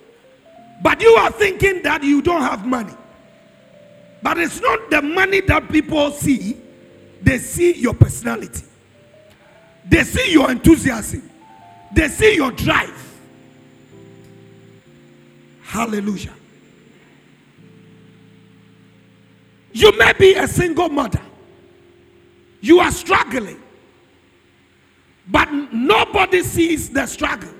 But 0.82 1.02
you 1.02 1.10
are 1.10 1.30
thinking 1.30 1.82
that 1.82 2.02
you 2.02 2.22
don't 2.22 2.42
have 2.42 2.64
money. 2.64 2.94
But 4.22 4.38
it's 4.38 4.60
not 4.60 4.90
the 4.90 5.02
money 5.02 5.40
that 5.42 5.68
people 5.68 6.10
see, 6.12 6.56
they 7.20 7.38
see 7.38 7.74
your 7.74 7.94
personality, 7.94 8.64
they 9.84 10.04
see 10.04 10.32
your 10.32 10.50
enthusiasm, 10.50 11.28
they 11.92 12.08
see 12.08 12.36
your 12.36 12.52
drive. 12.52 13.07
Hallelujah. 15.68 16.32
You 19.70 19.96
may 19.98 20.14
be 20.14 20.32
a 20.32 20.48
single 20.48 20.88
mother. 20.88 21.20
You 22.62 22.80
are 22.80 22.90
struggling. 22.90 23.60
But 25.26 25.52
nobody 25.70 26.42
sees 26.42 26.88
the 26.88 27.04
struggle. 27.04 27.52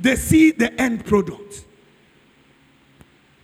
They 0.00 0.16
see 0.16 0.50
the 0.50 0.72
end 0.80 1.06
product. 1.06 1.64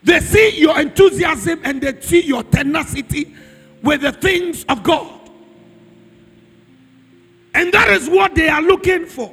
They 0.03 0.19
see 0.19 0.59
your 0.59 0.81
enthusiasm 0.81 1.61
and 1.63 1.81
they 1.81 2.01
see 2.01 2.23
your 2.23 2.43
tenacity 2.43 3.33
with 3.81 4.01
the 4.01 4.11
things 4.11 4.65
of 4.65 4.83
God. 4.83 5.31
And 7.55 7.73
that 7.73 7.91
is 7.91 8.11
what 8.11 8.35
they 8.35 8.49
are 8.49 8.61
looking 8.61 9.07
for. 9.07 9.33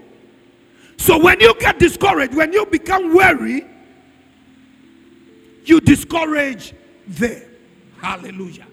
So 0.97 1.17
when 1.17 1.39
you 1.39 1.55
get 1.60 1.79
discouraged, 1.79 2.36
when 2.36 2.53
you 2.53 2.63
become 2.67 3.15
weary, 3.15 3.65
you 5.69 5.80
discourage 5.80 6.73
them. 7.08 7.43
Hallelujah. 7.99 8.67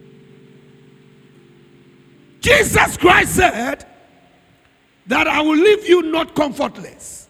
Jesus 2.40 2.96
Christ 2.96 3.37
said 3.37 3.87
that 5.07 5.26
I 5.26 5.40
will 5.40 5.57
leave 5.57 5.88
you 5.88 6.02
not 6.02 6.35
comfortless. 6.35 7.28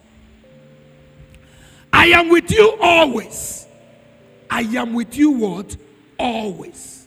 I 1.93 2.07
am 2.07 2.29
with 2.29 2.51
you 2.51 2.77
always. 2.81 3.67
I 4.51 4.63
am 4.63 4.95
with 4.95 5.17
you 5.17 5.31
what? 5.31 5.77
Always. 6.19 7.07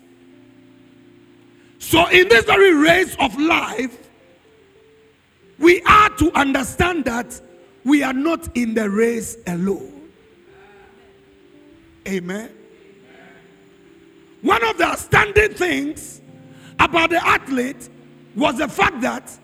So 1.79 2.07
in 2.07 2.27
this 2.29 2.45
very 2.45 2.73
race 2.73 3.15
of 3.19 3.39
life, 3.39 4.09
we 5.59 5.81
are 5.83 6.09
to 6.17 6.31
understand 6.37 7.05
that 7.05 7.39
we 7.83 8.03
are 8.03 8.13
not 8.13 8.55
in 8.55 8.73
the 8.73 8.89
race 8.89 9.37
alone. 9.47 9.96
Amen. 12.07 12.49
One 14.41 14.63
of 14.63 14.77
the 14.77 14.85
outstanding 14.85 15.53
things 15.53 16.21
about 16.79 17.09
the 17.09 17.25
athlete 17.25 17.89
was 18.35 18.57
the 18.57 18.67
fact 18.67 19.01
that 19.01 19.37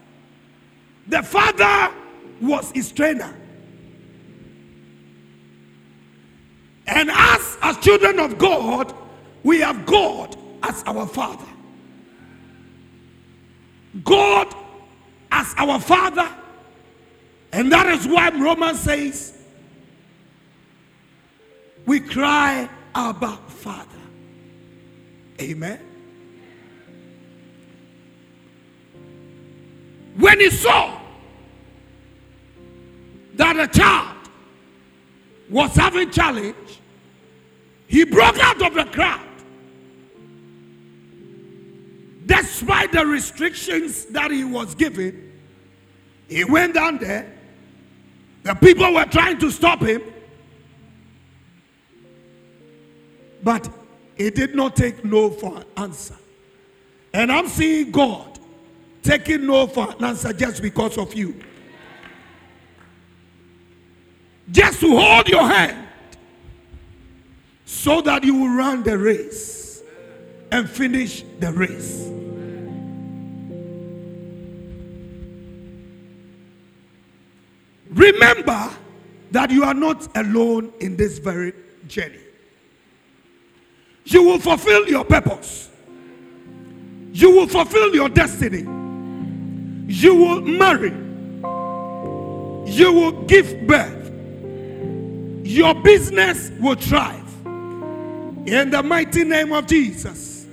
the 1.08 1.22
father 1.22 1.94
was 2.40 2.72
his 2.72 2.92
trainer. 2.92 3.36
And 6.88 7.10
us, 7.10 7.58
as 7.62 7.78
children 7.78 8.20
of 8.20 8.38
God, 8.38 8.94
we 9.44 9.60
have 9.60 9.86
God 9.86 10.38
as 10.62 10.84
our 10.86 11.08
father. 11.08 11.46
God 14.04 14.54
as 15.32 15.54
our 15.58 15.80
father. 15.80 16.30
And 17.52 17.72
that 17.72 17.88
is 17.88 18.08
why 18.08 18.30
Romans 18.30 18.80
says, 18.80 19.33
we 21.86 22.00
cry, 22.00 22.70
Abba, 22.96 23.38
Father. 23.48 23.90
Amen. 25.42 25.80
When 30.18 30.40
he 30.40 30.50
saw 30.50 31.00
that 33.36 33.58
a 33.58 33.68
child 33.68 34.18
was 35.50 35.76
having 35.76 36.12
challenge, 36.12 36.80
he 37.88 38.06
broke 38.06 38.38
out 38.40 38.62
of 38.62 38.74
the 38.74 38.86
crowd. 38.86 39.28
Despite 42.26 42.92
the 42.92 43.06
restrictions 43.06 44.06
that 44.06 44.32
he 44.32 44.44
was 44.44 44.76
given, 44.76 45.32
he 46.30 46.44
went 46.44 46.74
down 46.74 47.00
there. 47.00 47.32
The 48.44 48.54
people 48.56 48.94
were 48.94 49.06
trying 49.06 49.40
to 49.40 49.52
stop 49.52 49.82
him. 49.82 50.02
But 53.44 53.70
he 54.16 54.30
did 54.30 54.56
not 54.56 54.76
take 54.76 55.04
no 55.04 55.30
for 55.30 55.58
an 55.58 55.66
answer. 55.78 56.16
And 57.14 57.32
I'm 57.32 57.48
seeing 57.48 57.92
God 57.92 58.40
taking 59.02 59.46
no 59.46 59.68
for 59.68 59.92
an 59.92 60.04
answer 60.04 60.34
just 60.34 60.62
because 60.62 60.98
of 60.98 61.14
you. 61.14 61.44
Just 64.50 64.80
to 64.80 64.98
hold 64.98 65.28
your 65.28 65.48
hand 65.48 65.88
so 67.66 68.02
that 68.02 68.24
you 68.24 68.36
will 68.36 68.56
run 68.56 68.84
the 68.84 68.98
race 68.98 69.84
and 70.52 70.70
finish 70.70 71.24
the 71.40 71.52
race. 71.52 72.10
Remember 77.90 78.70
that 79.32 79.52
you 79.52 79.64
are 79.64 79.74
not 79.74 80.16
alone 80.16 80.72
in 80.80 80.96
this 80.96 81.20
very 81.20 81.54
journey. 81.88 82.20
You 84.06 84.24
will 84.24 84.40
fulfill 84.40 84.88
your 84.88 85.06
purpose. 85.06 85.70
You 87.12 87.32
will 87.32 87.48
fulfill 87.48 87.94
your 87.94 88.10
destiny. 88.10 88.62
You 89.88 90.16
will 90.16 90.42
marry. 90.42 90.92
You 92.72 92.92
will 92.92 93.24
give 93.24 93.68
birth. 93.68 94.12
Your 95.46 95.76
business 95.76 96.52
will 96.60 96.76
thrive. 96.76 97.20
In 97.46 98.72
the 98.72 98.82
mighty 98.84 99.24
name 99.24 99.54
of 99.54 99.68
Jesus. 99.68 100.46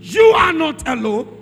You 0.00 0.22
are 0.36 0.52
not 0.52 0.86
alone 0.88 1.34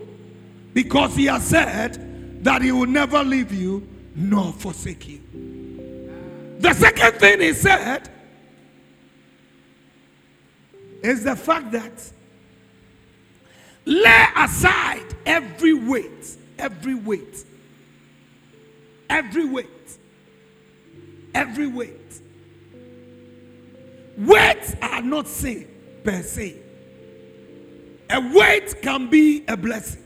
because 0.73 1.15
He 1.15 1.27
has 1.27 1.47
said 1.47 2.45
that 2.45 2.63
He 2.63 2.73
will 2.73 2.87
never 2.87 3.23
leave 3.23 3.53
you 3.53 3.87
nor 4.15 4.53
forsake 4.53 5.09
you. 5.09 5.21
The 6.59 6.73
second 6.73 7.13
thing 7.15 7.41
He 7.41 7.53
said 7.53 8.09
is 11.03 11.25
the 11.25 11.37
fact 11.37 11.73
that 11.73 12.13
lay 13.85 14.27
aside 14.37 15.15
every 15.25 15.75
weight, 15.75 16.37
every 16.59 16.95
weight 16.95 17.45
every 19.09 19.45
weight. 19.45 19.67
Every 21.35 21.67
weight. 21.67 22.21
Weights 24.19 24.75
are 24.81 25.03
not 25.03 25.29
sin 25.29 25.69
per 26.03 26.23
se. 26.23 26.57
A 28.09 28.21
weight 28.35 28.81
can 28.83 29.11
be 29.11 29.45
a 29.49 29.57
blessing. 29.57 30.03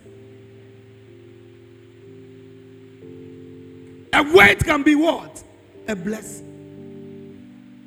A 4.12 4.22
weight 4.34 4.64
can 4.64 4.82
be 4.82 4.96
what? 4.96 5.42
A 5.86 5.94
blessing. 5.94 6.46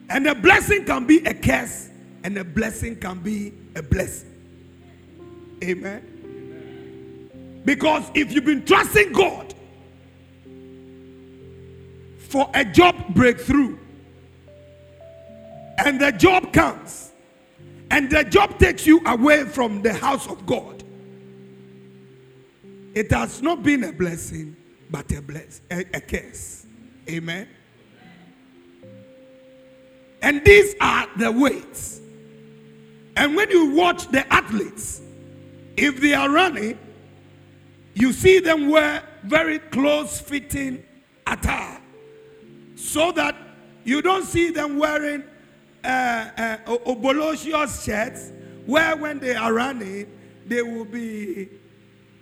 And 0.10 0.28
a 0.28 0.36
blessing 0.36 0.86
can 0.86 1.06
be 1.06 1.18
a 1.26 1.34
curse, 1.34 1.90
and 2.24 2.38
a 2.38 2.44
blessing 2.44 2.96
can 2.96 3.20
be 3.20 3.54
a 3.76 3.84
blessing. 3.84 4.30
Amen. 5.64 7.62
Because 7.66 8.10
if 8.14 8.34
you've 8.34 8.46
been 8.46 8.66
trusting 8.66 9.14
God 9.14 9.54
for 12.18 12.50
a 12.54 12.66
job 12.66 12.96
breakthrough, 13.14 13.78
and 15.86 16.00
the 16.00 16.12
job 16.12 16.54
comes, 16.54 17.12
and 17.92 18.10
the 18.10 18.24
job 18.24 18.58
takes 18.60 18.86
you 18.86 19.02
away 19.06 19.46
from 19.46 19.82
the 19.82 19.94
house 19.94 20.28
of 20.28 20.46
God, 20.46 20.84
it 22.94 23.12
has 23.12 23.42
not 23.42 23.64
been 23.64 23.84
a 23.86 23.92
blessing, 23.92 24.56
but 24.90 25.12
a 25.12 25.22
bless 25.22 25.62
a, 25.72 25.80
a 25.94 26.02
curse. 26.02 26.66
Amen. 27.10 27.48
And 30.22 30.44
these 30.46 30.76
are 30.80 31.08
the 31.18 31.32
weights. 31.32 32.00
And 33.16 33.36
when 33.36 33.50
you 33.52 33.72
watch 33.72 34.08
the 34.08 34.32
athletes, 34.34 35.02
if 35.78 36.00
they 36.02 36.14
are 36.14 36.30
running, 36.30 36.78
you 37.94 38.12
see 38.12 38.40
them 38.40 38.70
wear 38.70 39.04
very 39.24 39.60
close 39.60 40.20
fitting 40.20 40.84
attire 41.28 41.80
so 42.76 43.12
that 43.12 43.36
you 43.84 44.02
don't 44.02 44.26
see 44.26 44.50
them 44.50 44.78
wearing 44.78 45.24
uh, 45.84 46.58
uh, 46.68 47.68
shirts 47.68 48.32
where 48.66 48.96
when 48.96 49.20
they 49.20 49.36
are 49.36 49.54
running, 49.54 50.08
they 50.48 50.62
will 50.62 50.86
be, 50.86 51.50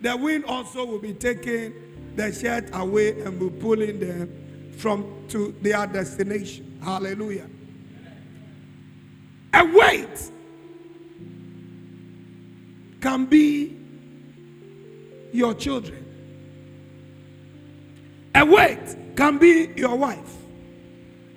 the 0.00 0.16
wind 0.16 0.44
also 0.44 0.84
will 0.84 0.98
be 0.98 1.14
taking 1.14 1.72
the 2.16 2.32
shirt 2.32 2.68
away 2.74 3.20
and 3.22 3.38
be 3.38 3.48
pulling 3.60 3.98
them 3.98 4.72
from 4.76 5.24
to 5.28 5.54
their 5.62 5.86
destination. 5.86 6.80
Hallelujah. 6.82 7.48
A 9.54 9.64
weight 9.64 10.30
can 13.02 13.26
be 13.26 13.76
your 15.32 15.52
children. 15.54 15.98
A 18.34 18.46
weight 18.46 18.96
can 19.16 19.36
be 19.38 19.70
your 19.76 19.96
wife. 19.96 20.36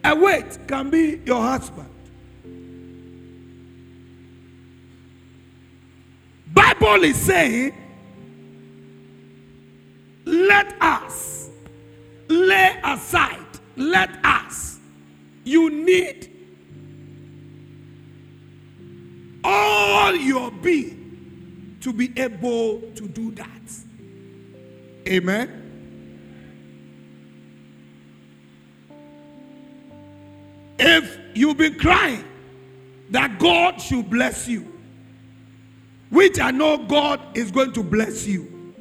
A 0.04 0.16
weight 0.16 0.60
can 0.68 0.90
be 0.92 1.20
your 1.26 1.42
husband. 1.42 1.90
Bible 6.54 7.04
is 7.04 7.18
saying, 7.18 7.74
let 10.26 10.74
us 10.80 11.50
lay 12.30 12.80
aside, 12.84 13.40
let 13.76 14.10
us. 14.24 14.80
You 15.44 15.70
need 15.70 16.32
all 19.44 20.16
your 20.16 20.52
being 20.52 21.05
to 21.86 21.94
be 21.94 22.12
able 22.20 22.82
to 22.96 23.08
do 23.08 23.30
that. 23.30 23.62
Amen. 25.08 25.62
If 30.80 31.20
you've 31.36 31.58
been 31.58 31.78
crying 31.78 32.26
that 33.12 33.38
God 33.38 33.80
should 33.80 34.10
bless 34.10 34.48
you, 34.48 34.68
which 36.10 36.40
I 36.40 36.50
know 36.50 36.80
God 36.80 37.22
is 37.38 37.52
going 37.52 37.74
to 37.74 37.84
bless 37.84 38.26
you, 38.26 38.74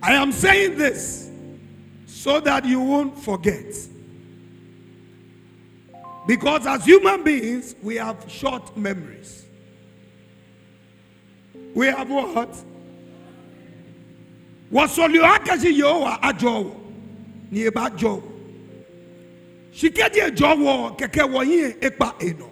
I 0.00 0.12
am 0.12 0.30
saying 0.30 0.78
this 0.78 1.28
so 2.06 2.38
that 2.38 2.64
you 2.64 2.78
won't 2.78 3.18
forget. 3.18 3.74
Because 6.24 6.68
as 6.68 6.84
human 6.84 7.24
beings, 7.24 7.74
we 7.82 7.96
have 7.96 8.30
short 8.30 8.76
memories. 8.76 9.42
We 11.74 11.86
have 11.86 12.10
what? 12.10 12.54
Wasolio 14.72 15.24
akashi 15.24 15.78
yowa 15.78 16.22
ajowo. 16.22 16.76
Ni 17.50 17.60
eba 17.60 17.90
jowo. 17.90 18.22
Shikeji 19.72 20.30
jowo 20.34 20.96
keke 20.96 21.22
woyin 21.22 21.74
ekpa 21.80 22.14
eno. 22.22 22.50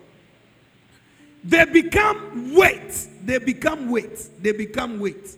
They 1.45 1.65
become 1.65 2.55
weight. 2.55 3.09
They 3.25 3.39
become 3.39 3.91
weight. 3.91 4.29
They 4.43 4.53
become 4.53 5.01
weight. 5.01 5.37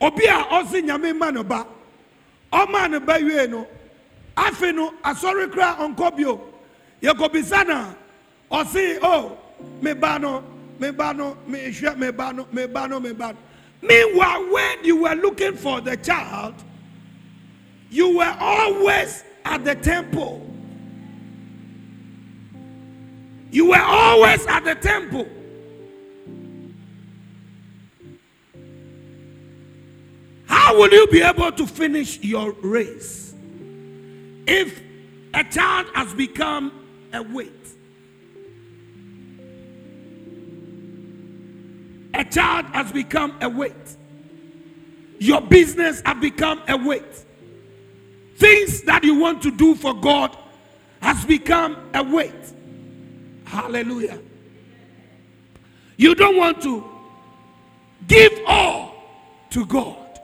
Obi 0.00 0.26
a 0.26 0.44
ɔsi 0.44 0.82
nyame 0.82 1.16
ma 1.16 1.30
no 1.30 1.42
ba. 1.42 1.66
Ɔma 2.52 2.90
no 2.90 3.00
ba 3.00 3.18
wie 3.20 3.46
no. 3.46 3.66
Afe 4.36 4.72
no 4.74 4.92
asɔre 5.04 5.50
kura 5.52 6.10
bio. 6.16 6.40
Yɛkɔbisa 7.02 7.66
na 7.66 7.94
ɔsi 8.50 8.98
o 9.02 9.38
me 9.80 9.92
ba 9.94 10.18
no 10.18 10.44
me 10.78 10.90
ba 10.90 11.12
no 11.12 11.36
me 11.46 11.74
me 11.96 12.10
ba 12.10 12.32
no 12.32 12.46
me 12.52 12.66
ba 12.66 12.88
no 12.88 13.00
me 13.00 13.12
ba 13.12 13.32
no. 13.32 13.38
Meanwhile, 13.80 14.52
when 14.52 14.84
you 14.84 15.02
were 15.02 15.14
looking 15.14 15.54
for 15.54 15.80
the 15.80 15.96
child, 15.96 16.54
you 17.90 18.16
were 18.18 18.36
always 18.40 19.24
at 19.44 19.64
the 19.64 19.74
temple. 19.76 20.44
You 23.50 23.70
were 23.70 23.80
always 23.80 24.44
at 24.46 24.64
the 24.64 24.74
temple. 24.74 25.28
How 30.46 30.76
will 30.76 30.90
you 30.90 31.06
be 31.06 31.22
able 31.22 31.52
to 31.52 31.66
finish 31.66 32.18
your 32.18 32.52
race 32.52 33.34
if 34.46 34.82
a 35.34 35.44
child 35.44 35.86
has 35.94 36.12
become 36.14 37.08
a 37.12 37.22
weight? 37.22 37.77
Child 42.30 42.66
has 42.66 42.92
become 42.92 43.36
a 43.40 43.48
weight. 43.48 43.96
Your 45.18 45.40
business 45.40 46.02
has 46.04 46.20
become 46.20 46.62
a 46.68 46.76
weight. 46.76 47.24
Things 48.36 48.82
that 48.82 49.02
you 49.02 49.18
want 49.18 49.42
to 49.42 49.50
do 49.50 49.74
for 49.74 49.94
God 49.94 50.36
has 51.02 51.24
become 51.24 51.76
a 51.94 52.02
weight. 52.02 52.32
Hallelujah. 53.44 54.20
You 55.96 56.14
don't 56.14 56.36
want 56.36 56.62
to 56.62 56.84
give 58.06 58.32
all 58.46 58.94
to 59.50 59.66
God. 59.66 60.20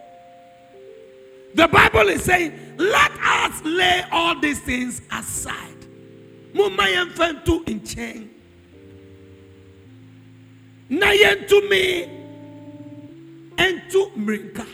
The 1.55 1.69
Bible 1.69 2.09
is 2.09 2.25
saying, 2.25 2.53
let 2.77 3.11
us 3.13 3.63
lay 3.65 4.05
all 4.11 4.39
these 4.39 4.61
things 4.61 5.03
aside. 5.11 5.75
Mumma 6.53 6.87
yɛmfa 6.87 7.69
in 7.69 7.81
nkyɛn. 7.81 8.29
Na 10.89 11.07
yɛntumi 11.13 12.09
ntu 13.57 14.11
mmirika. 14.17 14.67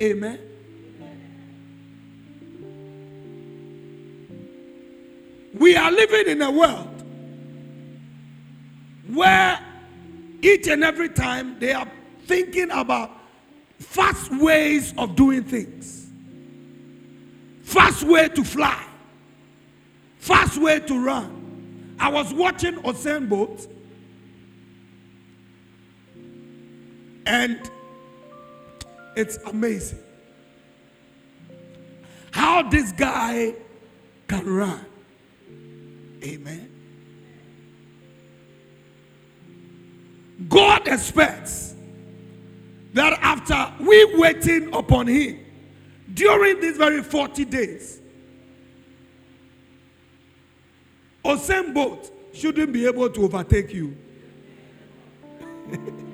Amen. 0.00 0.38
We 5.54 5.74
are 5.74 5.90
living 5.90 6.28
in 6.28 6.42
a 6.42 6.50
world 6.50 7.02
where 9.08 9.58
each 10.42 10.68
and 10.68 10.84
every 10.84 11.08
time 11.08 11.58
they 11.58 11.72
are 11.72 11.90
thinking 12.26 12.70
about 12.70 13.10
fast 13.78 14.30
ways 14.36 14.94
of 14.98 15.16
doing 15.16 15.42
things, 15.42 16.10
fast 17.62 18.04
way 18.04 18.28
to 18.28 18.44
fly, 18.44 18.84
fast 20.18 20.60
way 20.60 20.78
to 20.80 21.04
run. 21.04 21.96
I 21.98 22.08
was 22.10 22.32
watching 22.32 22.74
Usain 22.82 23.28
Bolt, 23.28 23.66
and 27.28 27.70
it's 29.14 29.36
amazing 29.44 29.98
how 32.30 32.62
this 32.62 32.90
guy 32.92 33.54
can 34.26 34.46
run. 34.46 34.84
Amen. 36.24 36.70
God 40.48 40.88
expects 40.88 41.74
that 42.94 43.18
after 43.20 43.84
we 43.84 44.16
waiting 44.16 44.72
upon 44.74 45.06
him 45.06 45.44
during 46.14 46.60
these 46.60 46.78
very 46.78 47.02
40 47.02 47.44
days, 47.44 48.00
Bolt 51.74 52.10
shouldn't 52.32 52.72
be 52.72 52.86
able 52.86 53.10
to 53.10 53.24
overtake 53.24 53.74
you. 53.74 53.96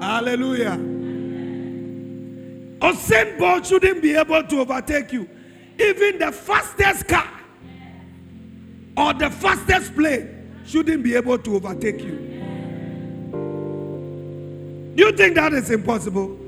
Hallelujah. 0.00 0.72
A 2.82 2.92
Usain 2.92 3.38
Bolt 3.38 3.66
shouldn't 3.66 4.00
be 4.00 4.14
able 4.14 4.42
to 4.42 4.60
overtake 4.60 5.12
you. 5.12 5.28
Even 5.78 6.18
the 6.18 6.32
fastest 6.32 7.06
car 7.06 7.30
or 8.96 9.12
the 9.14 9.30
fastest 9.30 9.94
plane 9.94 10.62
shouldn't 10.64 11.02
be 11.02 11.14
able 11.14 11.38
to 11.38 11.56
overtake 11.56 12.00
you. 12.00 12.16
Do 14.94 15.04
you 15.04 15.12
think 15.12 15.34
that 15.34 15.52
is 15.52 15.70
impossible? 15.70 16.38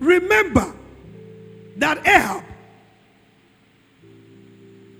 Remember 0.00 0.74
that 1.76 1.98
Ahab, 2.06 2.44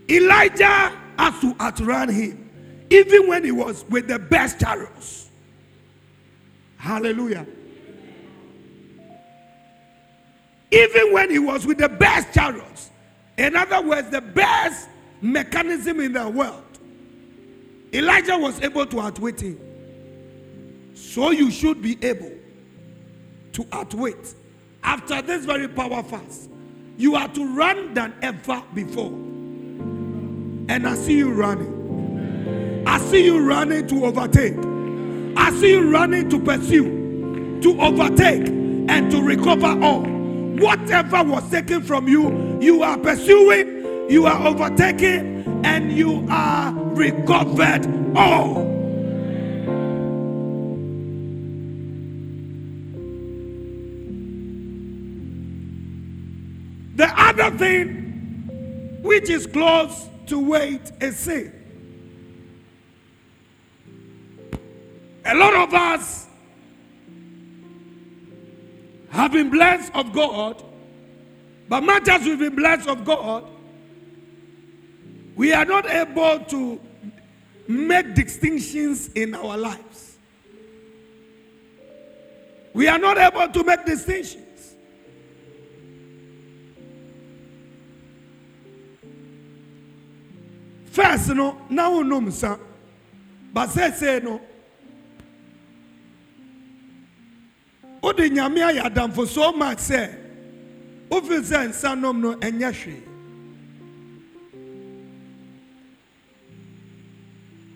Elijah 0.09 0.93
had 1.19 1.41
to 1.41 1.55
outrun 1.61 2.09
him, 2.09 2.87
even 2.91 3.29
when 3.29 3.45
he 3.45 3.53
was 3.53 3.85
with 3.88 4.07
the 4.09 4.19
best 4.19 4.61
chariots. 4.61 5.28
Hallelujah. 6.79 7.47
Even 10.71 11.12
when 11.12 11.31
he 11.31 11.38
was 11.38 11.67
with 11.67 11.79
the 11.79 11.88
best 11.88 12.33
chariots, 12.33 12.91
in 13.37 13.57
other 13.57 13.83
words, 13.83 14.11
the 14.11 14.21
best 14.21 14.88
mechanism 15.21 16.01
in 16.01 16.12
the 16.12 16.29
world, 16.29 16.64
Elijah 17.93 18.38
was 18.38 18.61
able 18.61 18.87
to 18.87 19.01
outwit 19.01 19.41
him. 19.41 19.59
So 20.95 21.31
you 21.31 21.51
should 21.51 21.83
be 21.83 22.03
able 22.05 22.33
to 23.53 23.67
outwit. 23.73 24.35
After 24.85 25.21
this 25.21 25.45
very 25.45 25.69
power 25.69 26.03
fast, 26.03 26.51
you 26.97 27.17
are 27.17 27.29
to 27.29 27.57
run 27.57 27.95
than 27.95 28.14
ever 28.23 28.62
before. 28.75 29.11
And 30.71 30.87
I 30.87 30.95
see 30.95 31.17
you 31.17 31.33
running. 31.33 32.85
I 32.87 32.99
see 32.99 33.25
you 33.25 33.45
running 33.45 33.87
to 33.88 34.05
overtake. 34.05 34.57
See 35.59 35.70
you 35.70 35.90
running 35.90 36.31
to 36.31 36.38
pursue, 36.38 37.61
to 37.62 37.81
overtake, 37.81 38.46
and 38.46 39.11
to 39.11 39.20
recover 39.20 39.77
all. 39.83 40.03
Whatever 40.03 41.24
was 41.24 41.51
taken 41.51 41.83
from 41.83 42.07
you, 42.07 42.61
you 42.61 42.85
are 42.85 42.96
pursuing, 42.96 44.09
you 44.09 44.27
are 44.27 44.46
overtaking, 44.46 45.64
and 45.64 45.90
you 45.90 46.24
are 46.31 46.72
recovered 46.72 48.16
all. 48.16 48.62
The 56.94 57.12
other 57.16 57.51
thing 57.59 59.01
which 59.03 59.29
is 59.29 59.44
close 59.48 60.09
to 60.27 60.38
weight 60.38 60.92
is 61.01 61.18
sin. 61.18 61.58
A 65.29 65.35
lot 65.35 65.55
of 65.55 65.75
us 65.75 66.27
have 69.11 69.33
been 69.33 69.51
blessed 69.51 69.93
of 69.95 70.11
God, 70.14 70.64
but 71.69 71.83
much 71.83 72.09
as 72.09 72.25
we've 72.25 72.38
been 72.38 72.55
blessed 72.55 72.88
of 72.88 73.05
God, 73.05 73.45
we 75.37 75.53
are 75.53 75.67
not 75.67 75.85
able 75.85 76.41
to 76.47 76.81
make 77.69 78.14
distinctions 78.14 79.09
in 79.09 79.35
our 79.35 79.59
lives. 79.59 80.17
We 82.73 82.88
are 82.88 82.99
not 82.99 83.19
able 83.19 83.53
to 83.53 83.64
make 83.64 83.85
distinctions. 83.85 84.75
First, 90.87 91.29
no, 91.29 91.61
now 91.69 92.01
no 92.01 92.21
nsa, 92.23 92.59
but 93.53 93.69
say 93.69 93.91
say 93.91 94.21
no. 94.23 94.41
Wode 98.02 98.30
nyame 98.30 98.61
ayɛ 98.61 98.90
adamfo 98.90 99.26
so 99.26 99.52
much 99.52 99.78
sɛ 99.78 100.14
wofiri 101.11 101.70
sɛ 101.72 101.98
no 101.98 102.12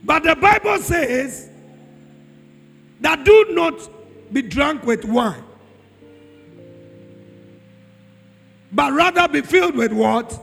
but 0.05 0.23
the 0.25 0.35
bible 0.37 0.79
says 0.79 1.49
that 3.01 3.25
do 3.25 3.47
not 3.51 3.75
be 4.33 4.43
drunk 4.43 4.85
with 4.85 5.05
wine 5.05 5.45
but 8.73 8.93
rather 8.93 9.29
be 9.29 9.43
filled 9.43 9.77
with 9.77 9.93
what? 9.93 10.39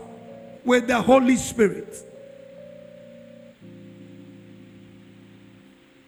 With 0.63 0.87
the 0.87 1.01
holy 1.01 1.35
spirit. 1.35 1.97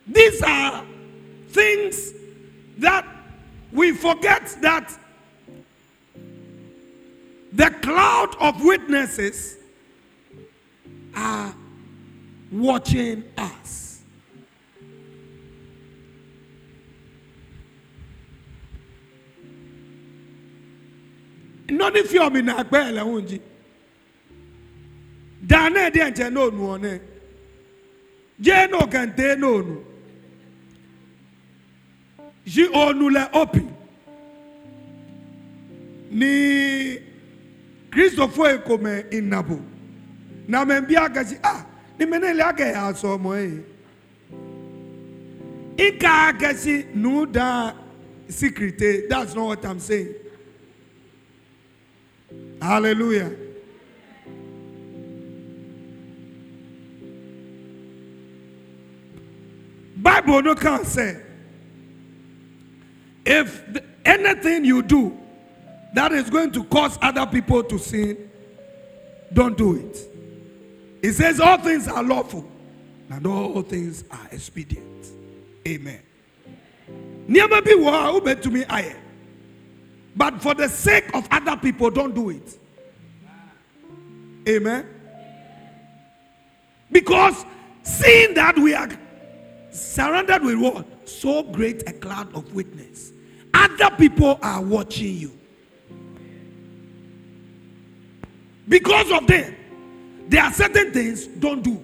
These 0.07 0.41
are 0.43 0.86
things 1.49 2.13
that 2.77 3.05
we 3.71 3.91
forget 3.93 4.55
that 4.62 4.97
the 7.53 7.69
cloud 7.81 8.36
of 8.39 8.63
witnesses 8.63 9.57
are 11.15 11.53
watching 12.51 13.23
us. 13.38 14.01
None 21.69 21.97
of 21.97 22.12
you 22.12 22.27
in 22.36 22.49
a 22.49 22.63
bell? 22.63 23.21
Dane 25.45 25.89
de 25.91 26.01
anche 26.01 26.29
no 26.29 26.49
no 26.49 26.77
ne. 26.77 26.99
Je 28.39 28.67
no 28.67 28.79
kante 28.81 29.38
no 29.38 29.62
no. 29.62 29.90
JO 32.45 32.93
nous 32.93 33.10
l'a 33.10 33.30
opi. 33.34 33.65
Ni 36.12 36.97
Christophe 37.91 38.39
est 38.39 38.63
comme 38.65 39.04
inabo. 39.12 39.60
Na 40.47 40.65
membia 40.65 41.08
gazi 41.08 41.38
ah 41.43 41.65
ni 41.99 42.06
mene 42.06 42.34
le 42.34 42.41
age 42.41 42.73
aso 42.75 43.17
mo 43.17 43.36
e. 43.36 43.63
Ika 45.77 46.34
gazi 46.34 46.86
nous 46.93 47.25
dans 47.25 47.73
sécurité. 48.27 49.06
E. 49.06 49.08
That's 49.08 49.36
not 49.36 49.47
what 49.47 49.65
I'm 49.65 49.80
saying. 49.80 50.15
Hallelujah. 52.62 53.32
Bible 59.95 60.41
no 60.41 60.56
can 60.56 60.84
say 60.84 61.31
if 63.25 63.63
anything 64.05 64.65
you 64.65 64.81
do 64.81 65.17
that 65.93 66.12
is 66.12 66.29
going 66.29 66.51
to 66.51 66.63
cause 66.65 66.97
other 67.01 67.25
people 67.25 67.63
to 67.63 67.77
sin, 67.77 68.29
don't 69.34 69.57
do 69.57 69.75
it. 69.75 69.97
It 71.01 71.13
says 71.13 71.39
all 71.39 71.57
things 71.57 71.88
are 71.88 72.03
lawful 72.03 72.45
and 73.10 73.25
all 73.25 73.62
things 73.62 74.03
are 74.12 74.27
expedient. 74.31 75.07
Amen. 75.67 76.01
But 80.15 80.41
for 80.41 80.53
the 80.53 80.67
sake 80.69 81.13
of 81.13 81.27
other 81.31 81.57
people, 81.57 81.89
don't 81.89 82.13
do 82.13 82.29
it. 82.29 82.57
Amen. 84.47 84.88
Because 86.91 87.45
seeing 87.84 88.34
that 88.34 88.57
we 88.57 88.73
are 88.73 88.89
surrounded 89.71 90.43
with 90.43 90.60
what? 90.60 91.10
So 91.10 91.43
great 91.43 91.88
a 91.89 91.93
cloud 91.93 92.34
of 92.36 92.53
witness. 92.53 93.12
Other 93.53 93.95
people 93.95 94.39
are 94.41 94.62
watching 94.62 95.15
you. 95.15 95.38
Because 98.67 99.12
of 99.12 99.27
them, 99.27 99.55
there 100.27 100.43
are 100.43 100.53
certain 100.53 100.93
things 100.93 101.27
don't 101.27 101.62
do. 101.62 101.84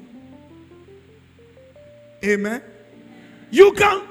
Amen. 2.24 2.62
You 3.52 3.74
can 3.74 4.08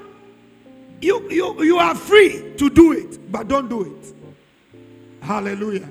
you 1.00 1.30
you 1.30 1.62
you 1.62 1.78
are 1.78 1.94
free 1.94 2.54
to 2.56 2.70
do 2.70 2.92
it, 2.92 3.30
but 3.32 3.48
don't 3.48 3.68
do 3.68 3.82
it. 3.82 4.14
Hallelujah. 5.22 5.88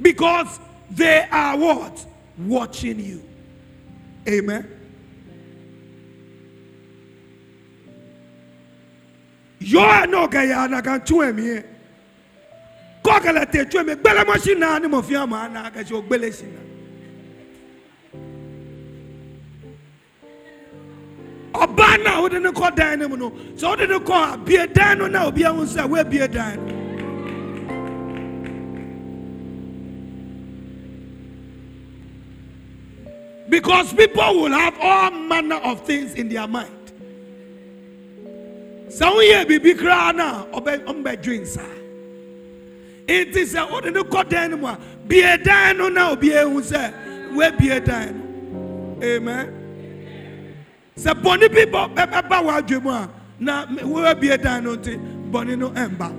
Because 0.00 0.60
they 0.90 1.26
are 1.30 1.56
what? 1.56 2.04
Watching 2.38 3.00
you. 3.00 3.22
Amen. 4.28 4.75
yɔɔ 9.72 10.06
n'o 10.10 10.28
kɛ 10.28 10.48
yaa 10.50 10.68
na 10.70 10.80
kan 10.80 11.00
tún 11.00 11.18
ɛmi 11.28 11.42
yɛ 11.50 11.64
kɔkɛlɛ 13.04 13.42
tɛ 13.52 13.70
tún 13.70 13.84
ɛmi 13.84 13.94
gbɛlɛmɔ 14.02 14.38
si 14.40 14.54
na 14.54 14.78
ni 14.78 14.88
mɔfiya 14.88 15.28
ma 15.28 15.48
na 15.48 15.70
kasi 15.70 15.94
o 15.94 16.02
gbɛlɛ 16.02 16.32
si 16.32 16.46
na 16.46 16.60
ɔbaa 21.56 22.04
na 22.04 22.20
o 22.20 22.28
de 22.28 22.38
ne 22.38 22.50
kɔ 22.50 22.74
dan 22.76 22.98
ne 22.98 23.06
mu 23.06 23.16
no 23.16 23.30
sɛ 23.56 23.72
o 23.72 23.76
de 23.76 23.86
ne 23.86 23.98
kɔ 23.98 24.34
a 24.34 24.36
bie 24.38 24.66
dan 24.66 24.98
no 24.98 25.06
na 25.06 25.24
o 25.26 25.30
bia 25.30 25.52
ho 25.52 25.64
sɛ 25.64 25.84
o 25.84 26.04
bie 26.04 26.26
dan 26.28 26.66
no. 26.66 26.72
Because 33.48 33.92
people 33.94 34.42
will 34.42 34.50
have 34.52 34.76
all 34.80 35.10
manner 35.10 35.56
of 35.56 35.86
things 35.86 36.14
in 36.14 36.28
their 36.28 36.46
mind 36.48 36.85
sɛ 38.88 39.06
woyɛ 39.14 39.44
biribi 39.46 39.74
koraa 39.78 40.14
no 40.14 40.48
a 40.52 40.60
ɔmbɛdwe 40.60 41.40
nsa 41.42 41.64
It 43.08 43.36
is 43.36 43.54
a 43.54 43.64
wode 43.66 43.92
no 43.94 44.02
kɔ 44.02 44.28
dan 44.28 44.50
no 44.50 44.56
mu 44.56 44.66
a 44.66 44.78
bie 45.06 45.36
dan 45.38 45.78
no 45.78 45.88
na 45.88 46.10
obi 46.10 46.30
ehu 46.30 46.60
sɛ 46.60 46.92
woabie 47.34 47.84
dan 47.84 48.18
no. 48.18 49.06
Amen. 49.06 49.52
Sɛ 50.96 51.14
bɔne 51.22 51.48
bi 51.52 51.64
bɔ 51.70 51.94
bɛbɛba 51.94 52.42
w'adwe 52.44 52.82
mu 52.82 52.90
a 52.90 53.08
na 53.38 53.66
woabie 53.66 54.42
dan 54.42 54.64
no 54.64 54.76
nti 54.76 54.98
bɔne 55.30 55.56
no 55.56 55.70
ɛmba. 55.70 56.12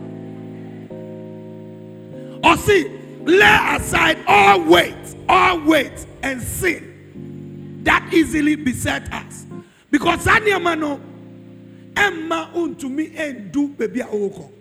Ɔsi 2.41 3.27
lay 3.27 3.75
aside 3.75 4.19
all 4.25 4.61
weight 4.61 4.95
all 5.27 5.59
weight 5.65 6.05
and 6.23 6.41
sin 6.41 7.81
that 7.83 8.07
easily 8.13 8.55
beset 8.55 9.11
us. 9.11 9.45
Because 9.91 10.21
saa 10.21 10.39
nneɛma 10.39 10.79
no 10.79 11.01
ɛmma 12.05 12.39
ntumi 12.53 13.05
ndu 13.15 13.75
baabi 13.77 14.01
a 14.01 14.05
wɔrekɔ 14.05 14.57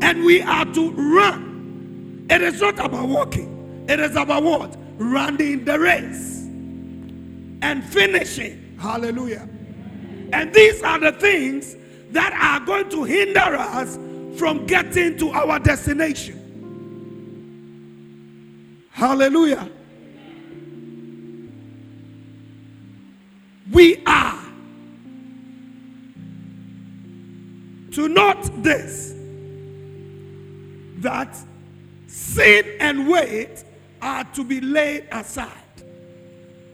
and 0.00 0.24
we 0.24 0.40
are 0.40 0.64
to 0.64 0.90
run. 0.90 2.26
It 2.30 2.40
is 2.40 2.60
not 2.60 2.78
about 2.78 3.08
walking. 3.08 3.84
It 3.88 4.00
is 4.00 4.16
about 4.16 4.42
what? 4.42 4.76
Running 4.96 5.64
the 5.64 5.78
race. 5.78 6.44
And 7.60 7.84
finishing. 7.84 8.76
Hallelujah. 8.80 9.48
And 10.32 10.54
these 10.54 10.82
are 10.82 10.98
the 10.98 11.12
things 11.12 11.76
that 12.10 12.32
are 12.32 12.64
going 12.64 12.88
to 12.90 13.04
hinder 13.04 13.40
us 13.40 13.98
from 14.38 14.66
getting 14.66 15.18
to 15.18 15.30
our 15.30 15.58
destination. 15.58 16.36
Hallelujah. 18.90 19.70
We 23.72 24.02
are 24.06 24.47
to 27.98 28.08
note 28.08 28.62
this 28.62 29.12
that 30.98 31.36
sin 32.06 32.64
and 32.78 33.08
weight 33.08 33.64
are 34.00 34.22
to 34.22 34.44
be 34.44 34.60
laid 34.60 35.08
aside. 35.10 35.52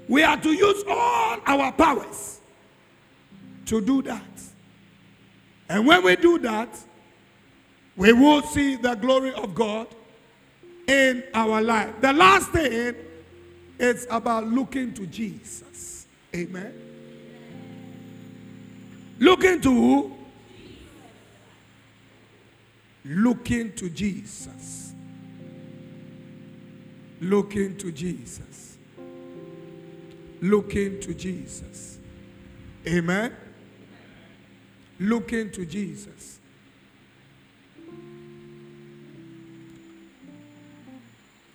We 0.06 0.22
are 0.22 0.36
to 0.36 0.52
use 0.52 0.84
all 0.86 1.38
our 1.46 1.72
powers 1.72 2.40
to 3.64 3.80
do 3.80 4.02
that. 4.02 4.20
And 5.70 5.86
when 5.86 6.04
we 6.04 6.14
do 6.16 6.38
that, 6.40 6.68
we 7.96 8.12
will 8.12 8.42
see 8.42 8.76
the 8.76 8.94
glory 8.94 9.32
of 9.32 9.54
God 9.54 9.86
in 10.86 11.24
our 11.32 11.62
life. 11.62 12.02
The 12.02 12.12
last 12.12 12.50
thing 12.50 12.96
is 13.78 14.06
about 14.10 14.46
looking 14.46 14.92
to 14.92 15.06
Jesus. 15.06 16.06
Amen. 16.34 16.74
Looking 19.18 19.62
to 19.62 19.70
who? 19.70 20.13
Looking 23.04 23.72
to 23.74 23.90
Jesus. 23.90 24.94
Looking 27.20 27.76
to 27.76 27.92
Jesus. 27.92 28.78
Looking 30.40 31.00
to 31.00 31.14
Jesus. 31.14 31.98
Amen. 32.86 33.34
Looking 34.98 35.50
to 35.50 35.66
Jesus. 35.66 36.38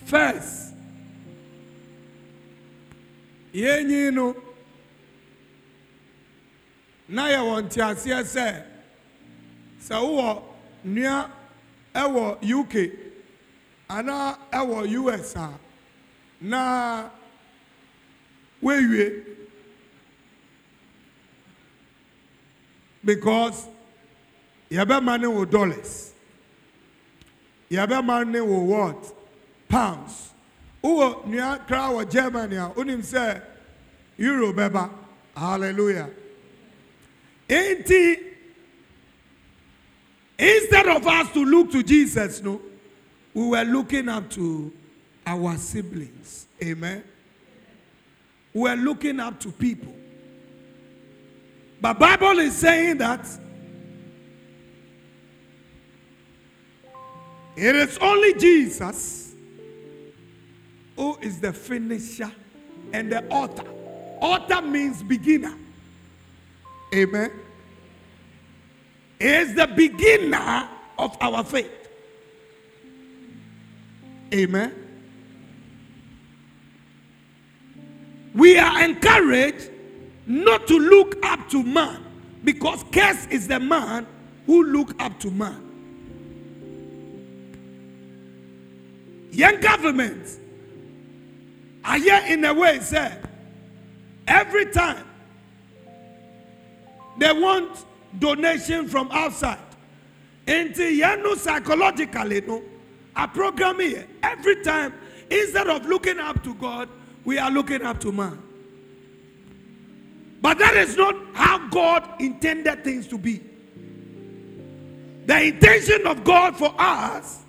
First, 0.05 0.73
yɛnyi 3.53 4.13
no 4.13 4.35
na 7.07 7.27
yɛwɔ 7.29 7.62
nteaseɛ 7.63 8.23
sɛ 8.23 8.65
sɛ 9.79 9.95
ɛwɔ 12.03 12.25
uk 12.59 12.73
anaa 13.89 14.38
ɛwɔ 14.51 14.77
us 15.13 15.35
a 15.35 15.49
na 16.41 17.09
woewie. 18.62 19.25
Because 23.03 23.67
yɛbɛma 24.69 25.19
ne 25.19 25.27
wo 25.27 25.45
dollars 25.45 26.13
yɛbɛma 27.71 28.27
ne 28.27 28.41
wo 28.41 28.59
what? 28.63 29.15
Pounds. 29.67 30.31
Wowɔ 30.83 31.25
nnua 31.25 31.67
kra 31.67 31.89
wɔ 31.89 32.09
germany 32.09 32.55
a 32.55 32.69
wonim 32.75 33.01
sɛ 33.01 33.41
euro 34.17 34.53
bɛba. 34.53 34.89
Hallelujah. 35.35 36.09
Enti 37.47 38.29
instead 40.39 40.88
of 40.88 41.06
us 41.06 41.32
to 41.34 41.45
look 41.45 41.71
to 41.71 41.84
jesus 41.84 42.41
no 42.41 42.60
we 43.34 43.47
were 43.47 43.63
looking 43.63 44.10
up 44.10 44.30
to 44.32 44.73
our 45.25 45.58
siblings. 45.58 46.47
Amen. 46.63 47.04
We 48.54 48.62
were 48.62 48.75
looking 48.75 49.19
up 49.19 49.39
to 49.41 49.52
people. 49.52 49.93
But 51.80 51.99
bible 51.99 52.39
is 52.39 52.58
saying 52.58 52.97
that 52.97 53.25
it 57.56 57.75
is 57.75 57.97
only 57.99 58.34
jesus 58.34 59.34
who 60.95 61.15
is 61.21 61.39
the 61.39 61.54
finisher 61.54 62.32
and 62.91 63.12
the 63.12 63.25
author. 63.30 63.67
Author 64.19 64.62
means 64.62 65.02
beginner. 65.04 65.56
Amen 66.93 67.32
is 69.19 69.53
the 69.55 69.67
beginner 69.67 70.69
of 70.97 71.17
our 71.21 71.43
faith. 71.43 71.71
Amen. 74.34 74.73
We 78.34 78.58
are 78.58 78.84
encouraged 78.84 79.69
not 80.27 80.67
to 80.67 80.77
look 80.77 81.17
up 81.25 81.49
to 81.49 81.63
man 81.63 82.05
because 82.43 82.84
curse 82.91 83.25
is 83.27 83.47
the 83.47 83.60
man 83.60 84.08
who 84.45 84.63
look 84.63 85.01
up 85.01 85.19
to 85.19 85.32
man. 85.32 85.65
Young 89.32 89.60
government 89.60 90.27
are 91.84 91.97
here 91.97 92.21
in 92.27 92.45
a 92.45 92.53
way 92.53 92.79
say 92.79 93.17
every 94.27 94.65
time 94.67 95.05
they 97.17 97.32
want 97.34 97.86
donation 98.17 98.88
from 98.88 99.10
outside. 99.12 99.60
Nti 100.48 101.00
yẹn 101.00 101.22
no 101.24 101.36
psychologically 101.36 102.41
no 102.41 102.63
a 103.15 103.28
program 103.28 103.80
here. 103.80 104.08
Every 104.24 104.63
time 104.63 104.93
instead 105.30 105.67
of 105.67 105.86
looking 105.86 106.19
up 106.19 106.43
to 106.43 106.56
god 106.56 106.89
we 107.24 107.38
are 107.38 107.52
looking 107.52 107.84
up 107.84 108.00
to 108.00 108.12
man. 108.12 108.41
But 110.41 110.58
that 110.58 110.76
is 110.76 110.95
not 110.95 111.15
how 111.34 111.67
god 111.67 112.10
intended 112.19 112.84
things 112.84 113.08
to 113.08 113.17
be. 113.17 113.41
The 115.26 115.43
intention 115.43 116.08
of 116.08 116.24
god 116.24 116.56
for 116.56 116.74
us 116.80 117.43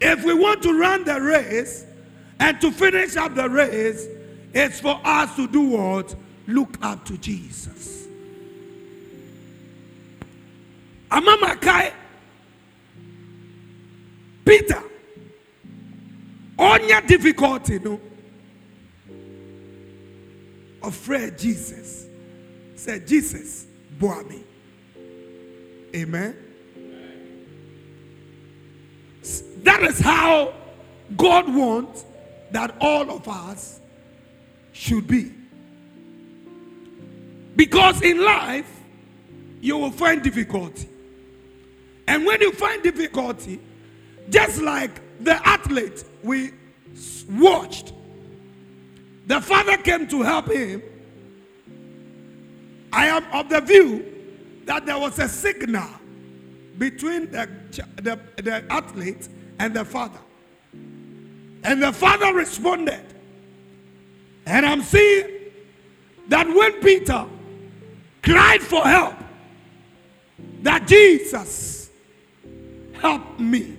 if 0.00 0.24
we 0.24 0.32
want 0.32 0.62
to 0.62 0.78
run 0.78 1.04
the 1.04 1.20
race 1.20 1.84
and 2.40 2.60
to 2.60 2.70
finish 2.70 3.16
up 3.16 3.34
the 3.34 3.48
race 3.48 4.06
is 4.54 4.80
for 4.80 4.98
us 5.04 5.34
to 5.36 5.46
do 5.48 5.60
what? 5.60 6.14
Look 6.46 6.78
up 6.80 7.04
to 7.06 7.18
jesus 7.18 7.97
Amama 11.10 11.60
Kai, 11.60 11.92
Peter, 14.44 14.82
on 16.58 16.88
your 16.88 17.00
difficulty, 17.02 17.78
no, 17.78 18.00
afraid 20.82 21.38
Jesus 21.38 22.06
said, 22.74 23.06
Jesus, 23.06 23.66
bore 23.98 24.22
me. 24.24 24.42
Amen. 25.94 26.36
That 29.62 29.82
is 29.82 29.98
how 29.98 30.54
God 31.16 31.52
wants 31.52 32.04
that 32.52 32.74
all 32.80 33.10
of 33.10 33.26
us 33.28 33.80
should 34.72 35.06
be. 35.06 35.32
Because 37.56 38.00
in 38.02 38.24
life, 38.24 38.80
you 39.60 39.76
will 39.76 39.90
find 39.90 40.22
difficulty. 40.22 40.87
And 42.08 42.24
when 42.24 42.40
you 42.40 42.52
find 42.52 42.82
difficulty, 42.82 43.60
just 44.30 44.62
like 44.62 44.90
the 45.22 45.46
athlete 45.46 46.04
we 46.22 46.52
watched, 47.28 47.92
the 49.26 49.42
father 49.42 49.76
came 49.76 50.08
to 50.08 50.22
help 50.22 50.50
him. 50.50 50.82
I 52.90 53.08
am 53.08 53.24
of 53.30 53.50
the 53.50 53.60
view 53.60 54.06
that 54.64 54.86
there 54.86 54.98
was 54.98 55.18
a 55.18 55.28
signal 55.28 55.86
between 56.78 57.30
the, 57.30 57.46
the, 57.96 58.18
the 58.42 58.64
athlete 58.70 59.28
and 59.58 59.74
the 59.74 59.84
father. 59.84 60.20
And 60.72 61.82
the 61.82 61.92
father 61.92 62.32
responded. 62.32 63.04
And 64.46 64.64
I'm 64.64 64.80
seeing 64.80 65.26
that 66.28 66.46
when 66.46 66.80
Peter 66.80 67.26
cried 68.22 68.62
for 68.62 68.82
help, 68.82 69.16
that 70.62 70.88
Jesus 70.88 71.77
help 72.98 73.38
me. 73.38 73.76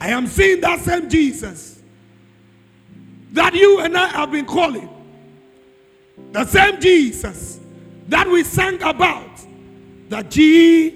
I 0.00 0.08
am 0.10 0.26
seeing 0.26 0.60
that 0.62 0.80
same 0.80 1.08
Jesus 1.08 1.72
that 3.32 3.54
you 3.54 3.80
and 3.80 3.96
I 3.96 4.08
have 4.08 4.30
been 4.30 4.44
calling. 4.44 4.88
The 6.32 6.44
same 6.44 6.80
Jesus 6.80 7.60
that 8.08 8.28
we 8.28 8.44
sang 8.44 8.82
about. 8.82 9.30
That 10.08 10.30
Jesus, 10.30 10.94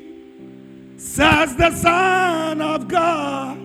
the 0.98 1.70
Son 1.70 2.60
of 2.60 2.88
God. 2.88 3.58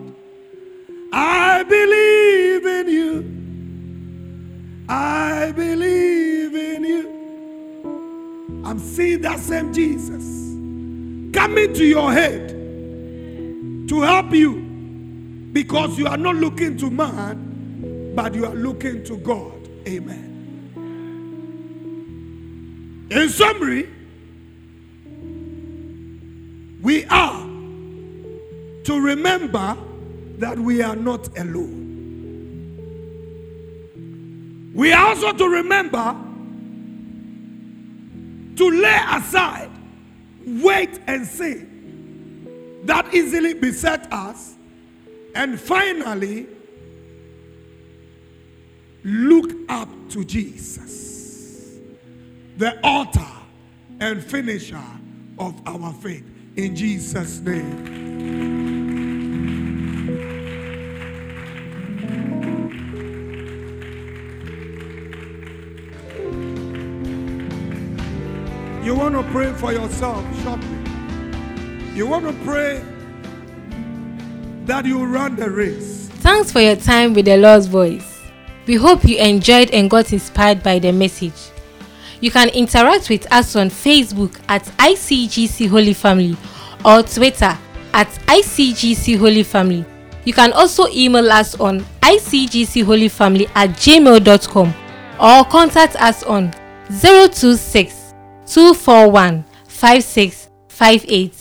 I 1.11 1.63
believe 1.63 2.65
in 2.65 2.87
you. 2.89 3.25
I 4.87 5.51
believe 5.51 6.55
in 6.55 6.83
you. 6.83 8.61
I'm 8.65 8.79
seeing 8.79 9.21
that 9.21 9.39
same 9.39 9.73
Jesus 9.73 10.51
coming 11.33 11.73
to 11.73 11.83
your 11.83 12.13
head 12.13 12.60
to 13.91 14.01
help 14.03 14.31
you 14.31 14.53
because 15.51 15.99
you 15.99 16.07
are 16.07 16.15
not 16.15 16.37
looking 16.37 16.77
to 16.77 16.89
man, 16.89 18.13
but 18.15 18.33
you 18.33 18.45
are 18.45 18.55
looking 18.55 19.03
to 19.03 19.17
God. 19.17 19.51
Amen. 19.85 20.29
In 23.11 23.27
summary, 23.27 23.89
we 26.81 27.03
are 27.07 27.41
to 28.85 29.01
remember 29.01 29.77
that 30.37 30.57
we 30.57 30.81
are 30.81 30.95
not 30.95 31.27
alone. 31.37 31.81
We 34.73 34.93
are 34.93 35.07
also 35.07 35.33
to 35.33 35.49
remember 35.49 36.15
to 38.55 38.69
lay 38.69 38.99
aside 39.09 39.69
weight 40.45 40.97
and 41.07 41.27
sin 41.27 41.70
that 42.83 43.13
easily 43.13 43.53
beset 43.53 44.11
us, 44.11 44.55
and 45.35 45.59
finally 45.59 46.47
look 49.03 49.51
up 49.69 49.89
to 50.09 50.23
Jesus, 50.25 51.79
the 52.57 52.79
author 52.85 53.25
and 53.99 54.23
finisher 54.23 54.81
of 55.39 55.61
our 55.65 55.93
faith. 55.93 56.23
In 56.57 56.75
Jesus' 56.75 57.39
name. 57.39 58.01
You 68.83 68.95
want 68.95 69.15
to 69.15 69.23
pray 69.31 69.53
for 69.53 69.71
yourself 69.71 70.25
shortly. 70.43 70.80
You 71.93 72.07
want 72.07 72.25
to 72.25 72.33
pray 72.45 72.81
that 74.65 74.85
you 74.85 75.03
run 75.05 75.35
the 75.35 75.49
race. 75.49 76.07
Thanks 76.21 76.51
for 76.51 76.61
your 76.61 76.77
time 76.77 77.13
with 77.13 77.25
the 77.25 77.35
Lord's 77.35 77.67
voice. 77.67 78.21
We 78.65 78.75
hope 78.75 79.03
you 79.03 79.17
enjoyed 79.17 79.71
and 79.71 79.89
got 79.89 80.13
inspired 80.13 80.63
by 80.63 80.79
the 80.79 80.93
message. 80.93 81.33
You 82.21 82.31
can 82.31 82.47
interact 82.49 83.09
with 83.09 83.29
us 83.33 83.55
on 83.57 83.69
Facebook 83.69 84.39
at 84.47 84.63
ICGC 84.77 85.67
Holy 85.67 85.93
Family 85.93 86.37
or 86.85 87.03
Twitter 87.03 87.57
at 87.93 88.07
ICGC 88.27 89.17
Holy 89.17 89.43
Family. 89.43 89.83
You 90.23 90.31
can 90.33 90.53
also 90.53 90.87
email 90.89 91.29
us 91.29 91.59
on 91.59 91.81
icgcholyfamily 92.01 93.49
at 93.55 93.71
gmail.com 93.71 94.73
or 95.19 95.45
contact 95.45 95.95
us 95.97 96.23
on 96.23 96.51
026 97.01 98.13
241 98.45 99.43
5658. 99.67 101.40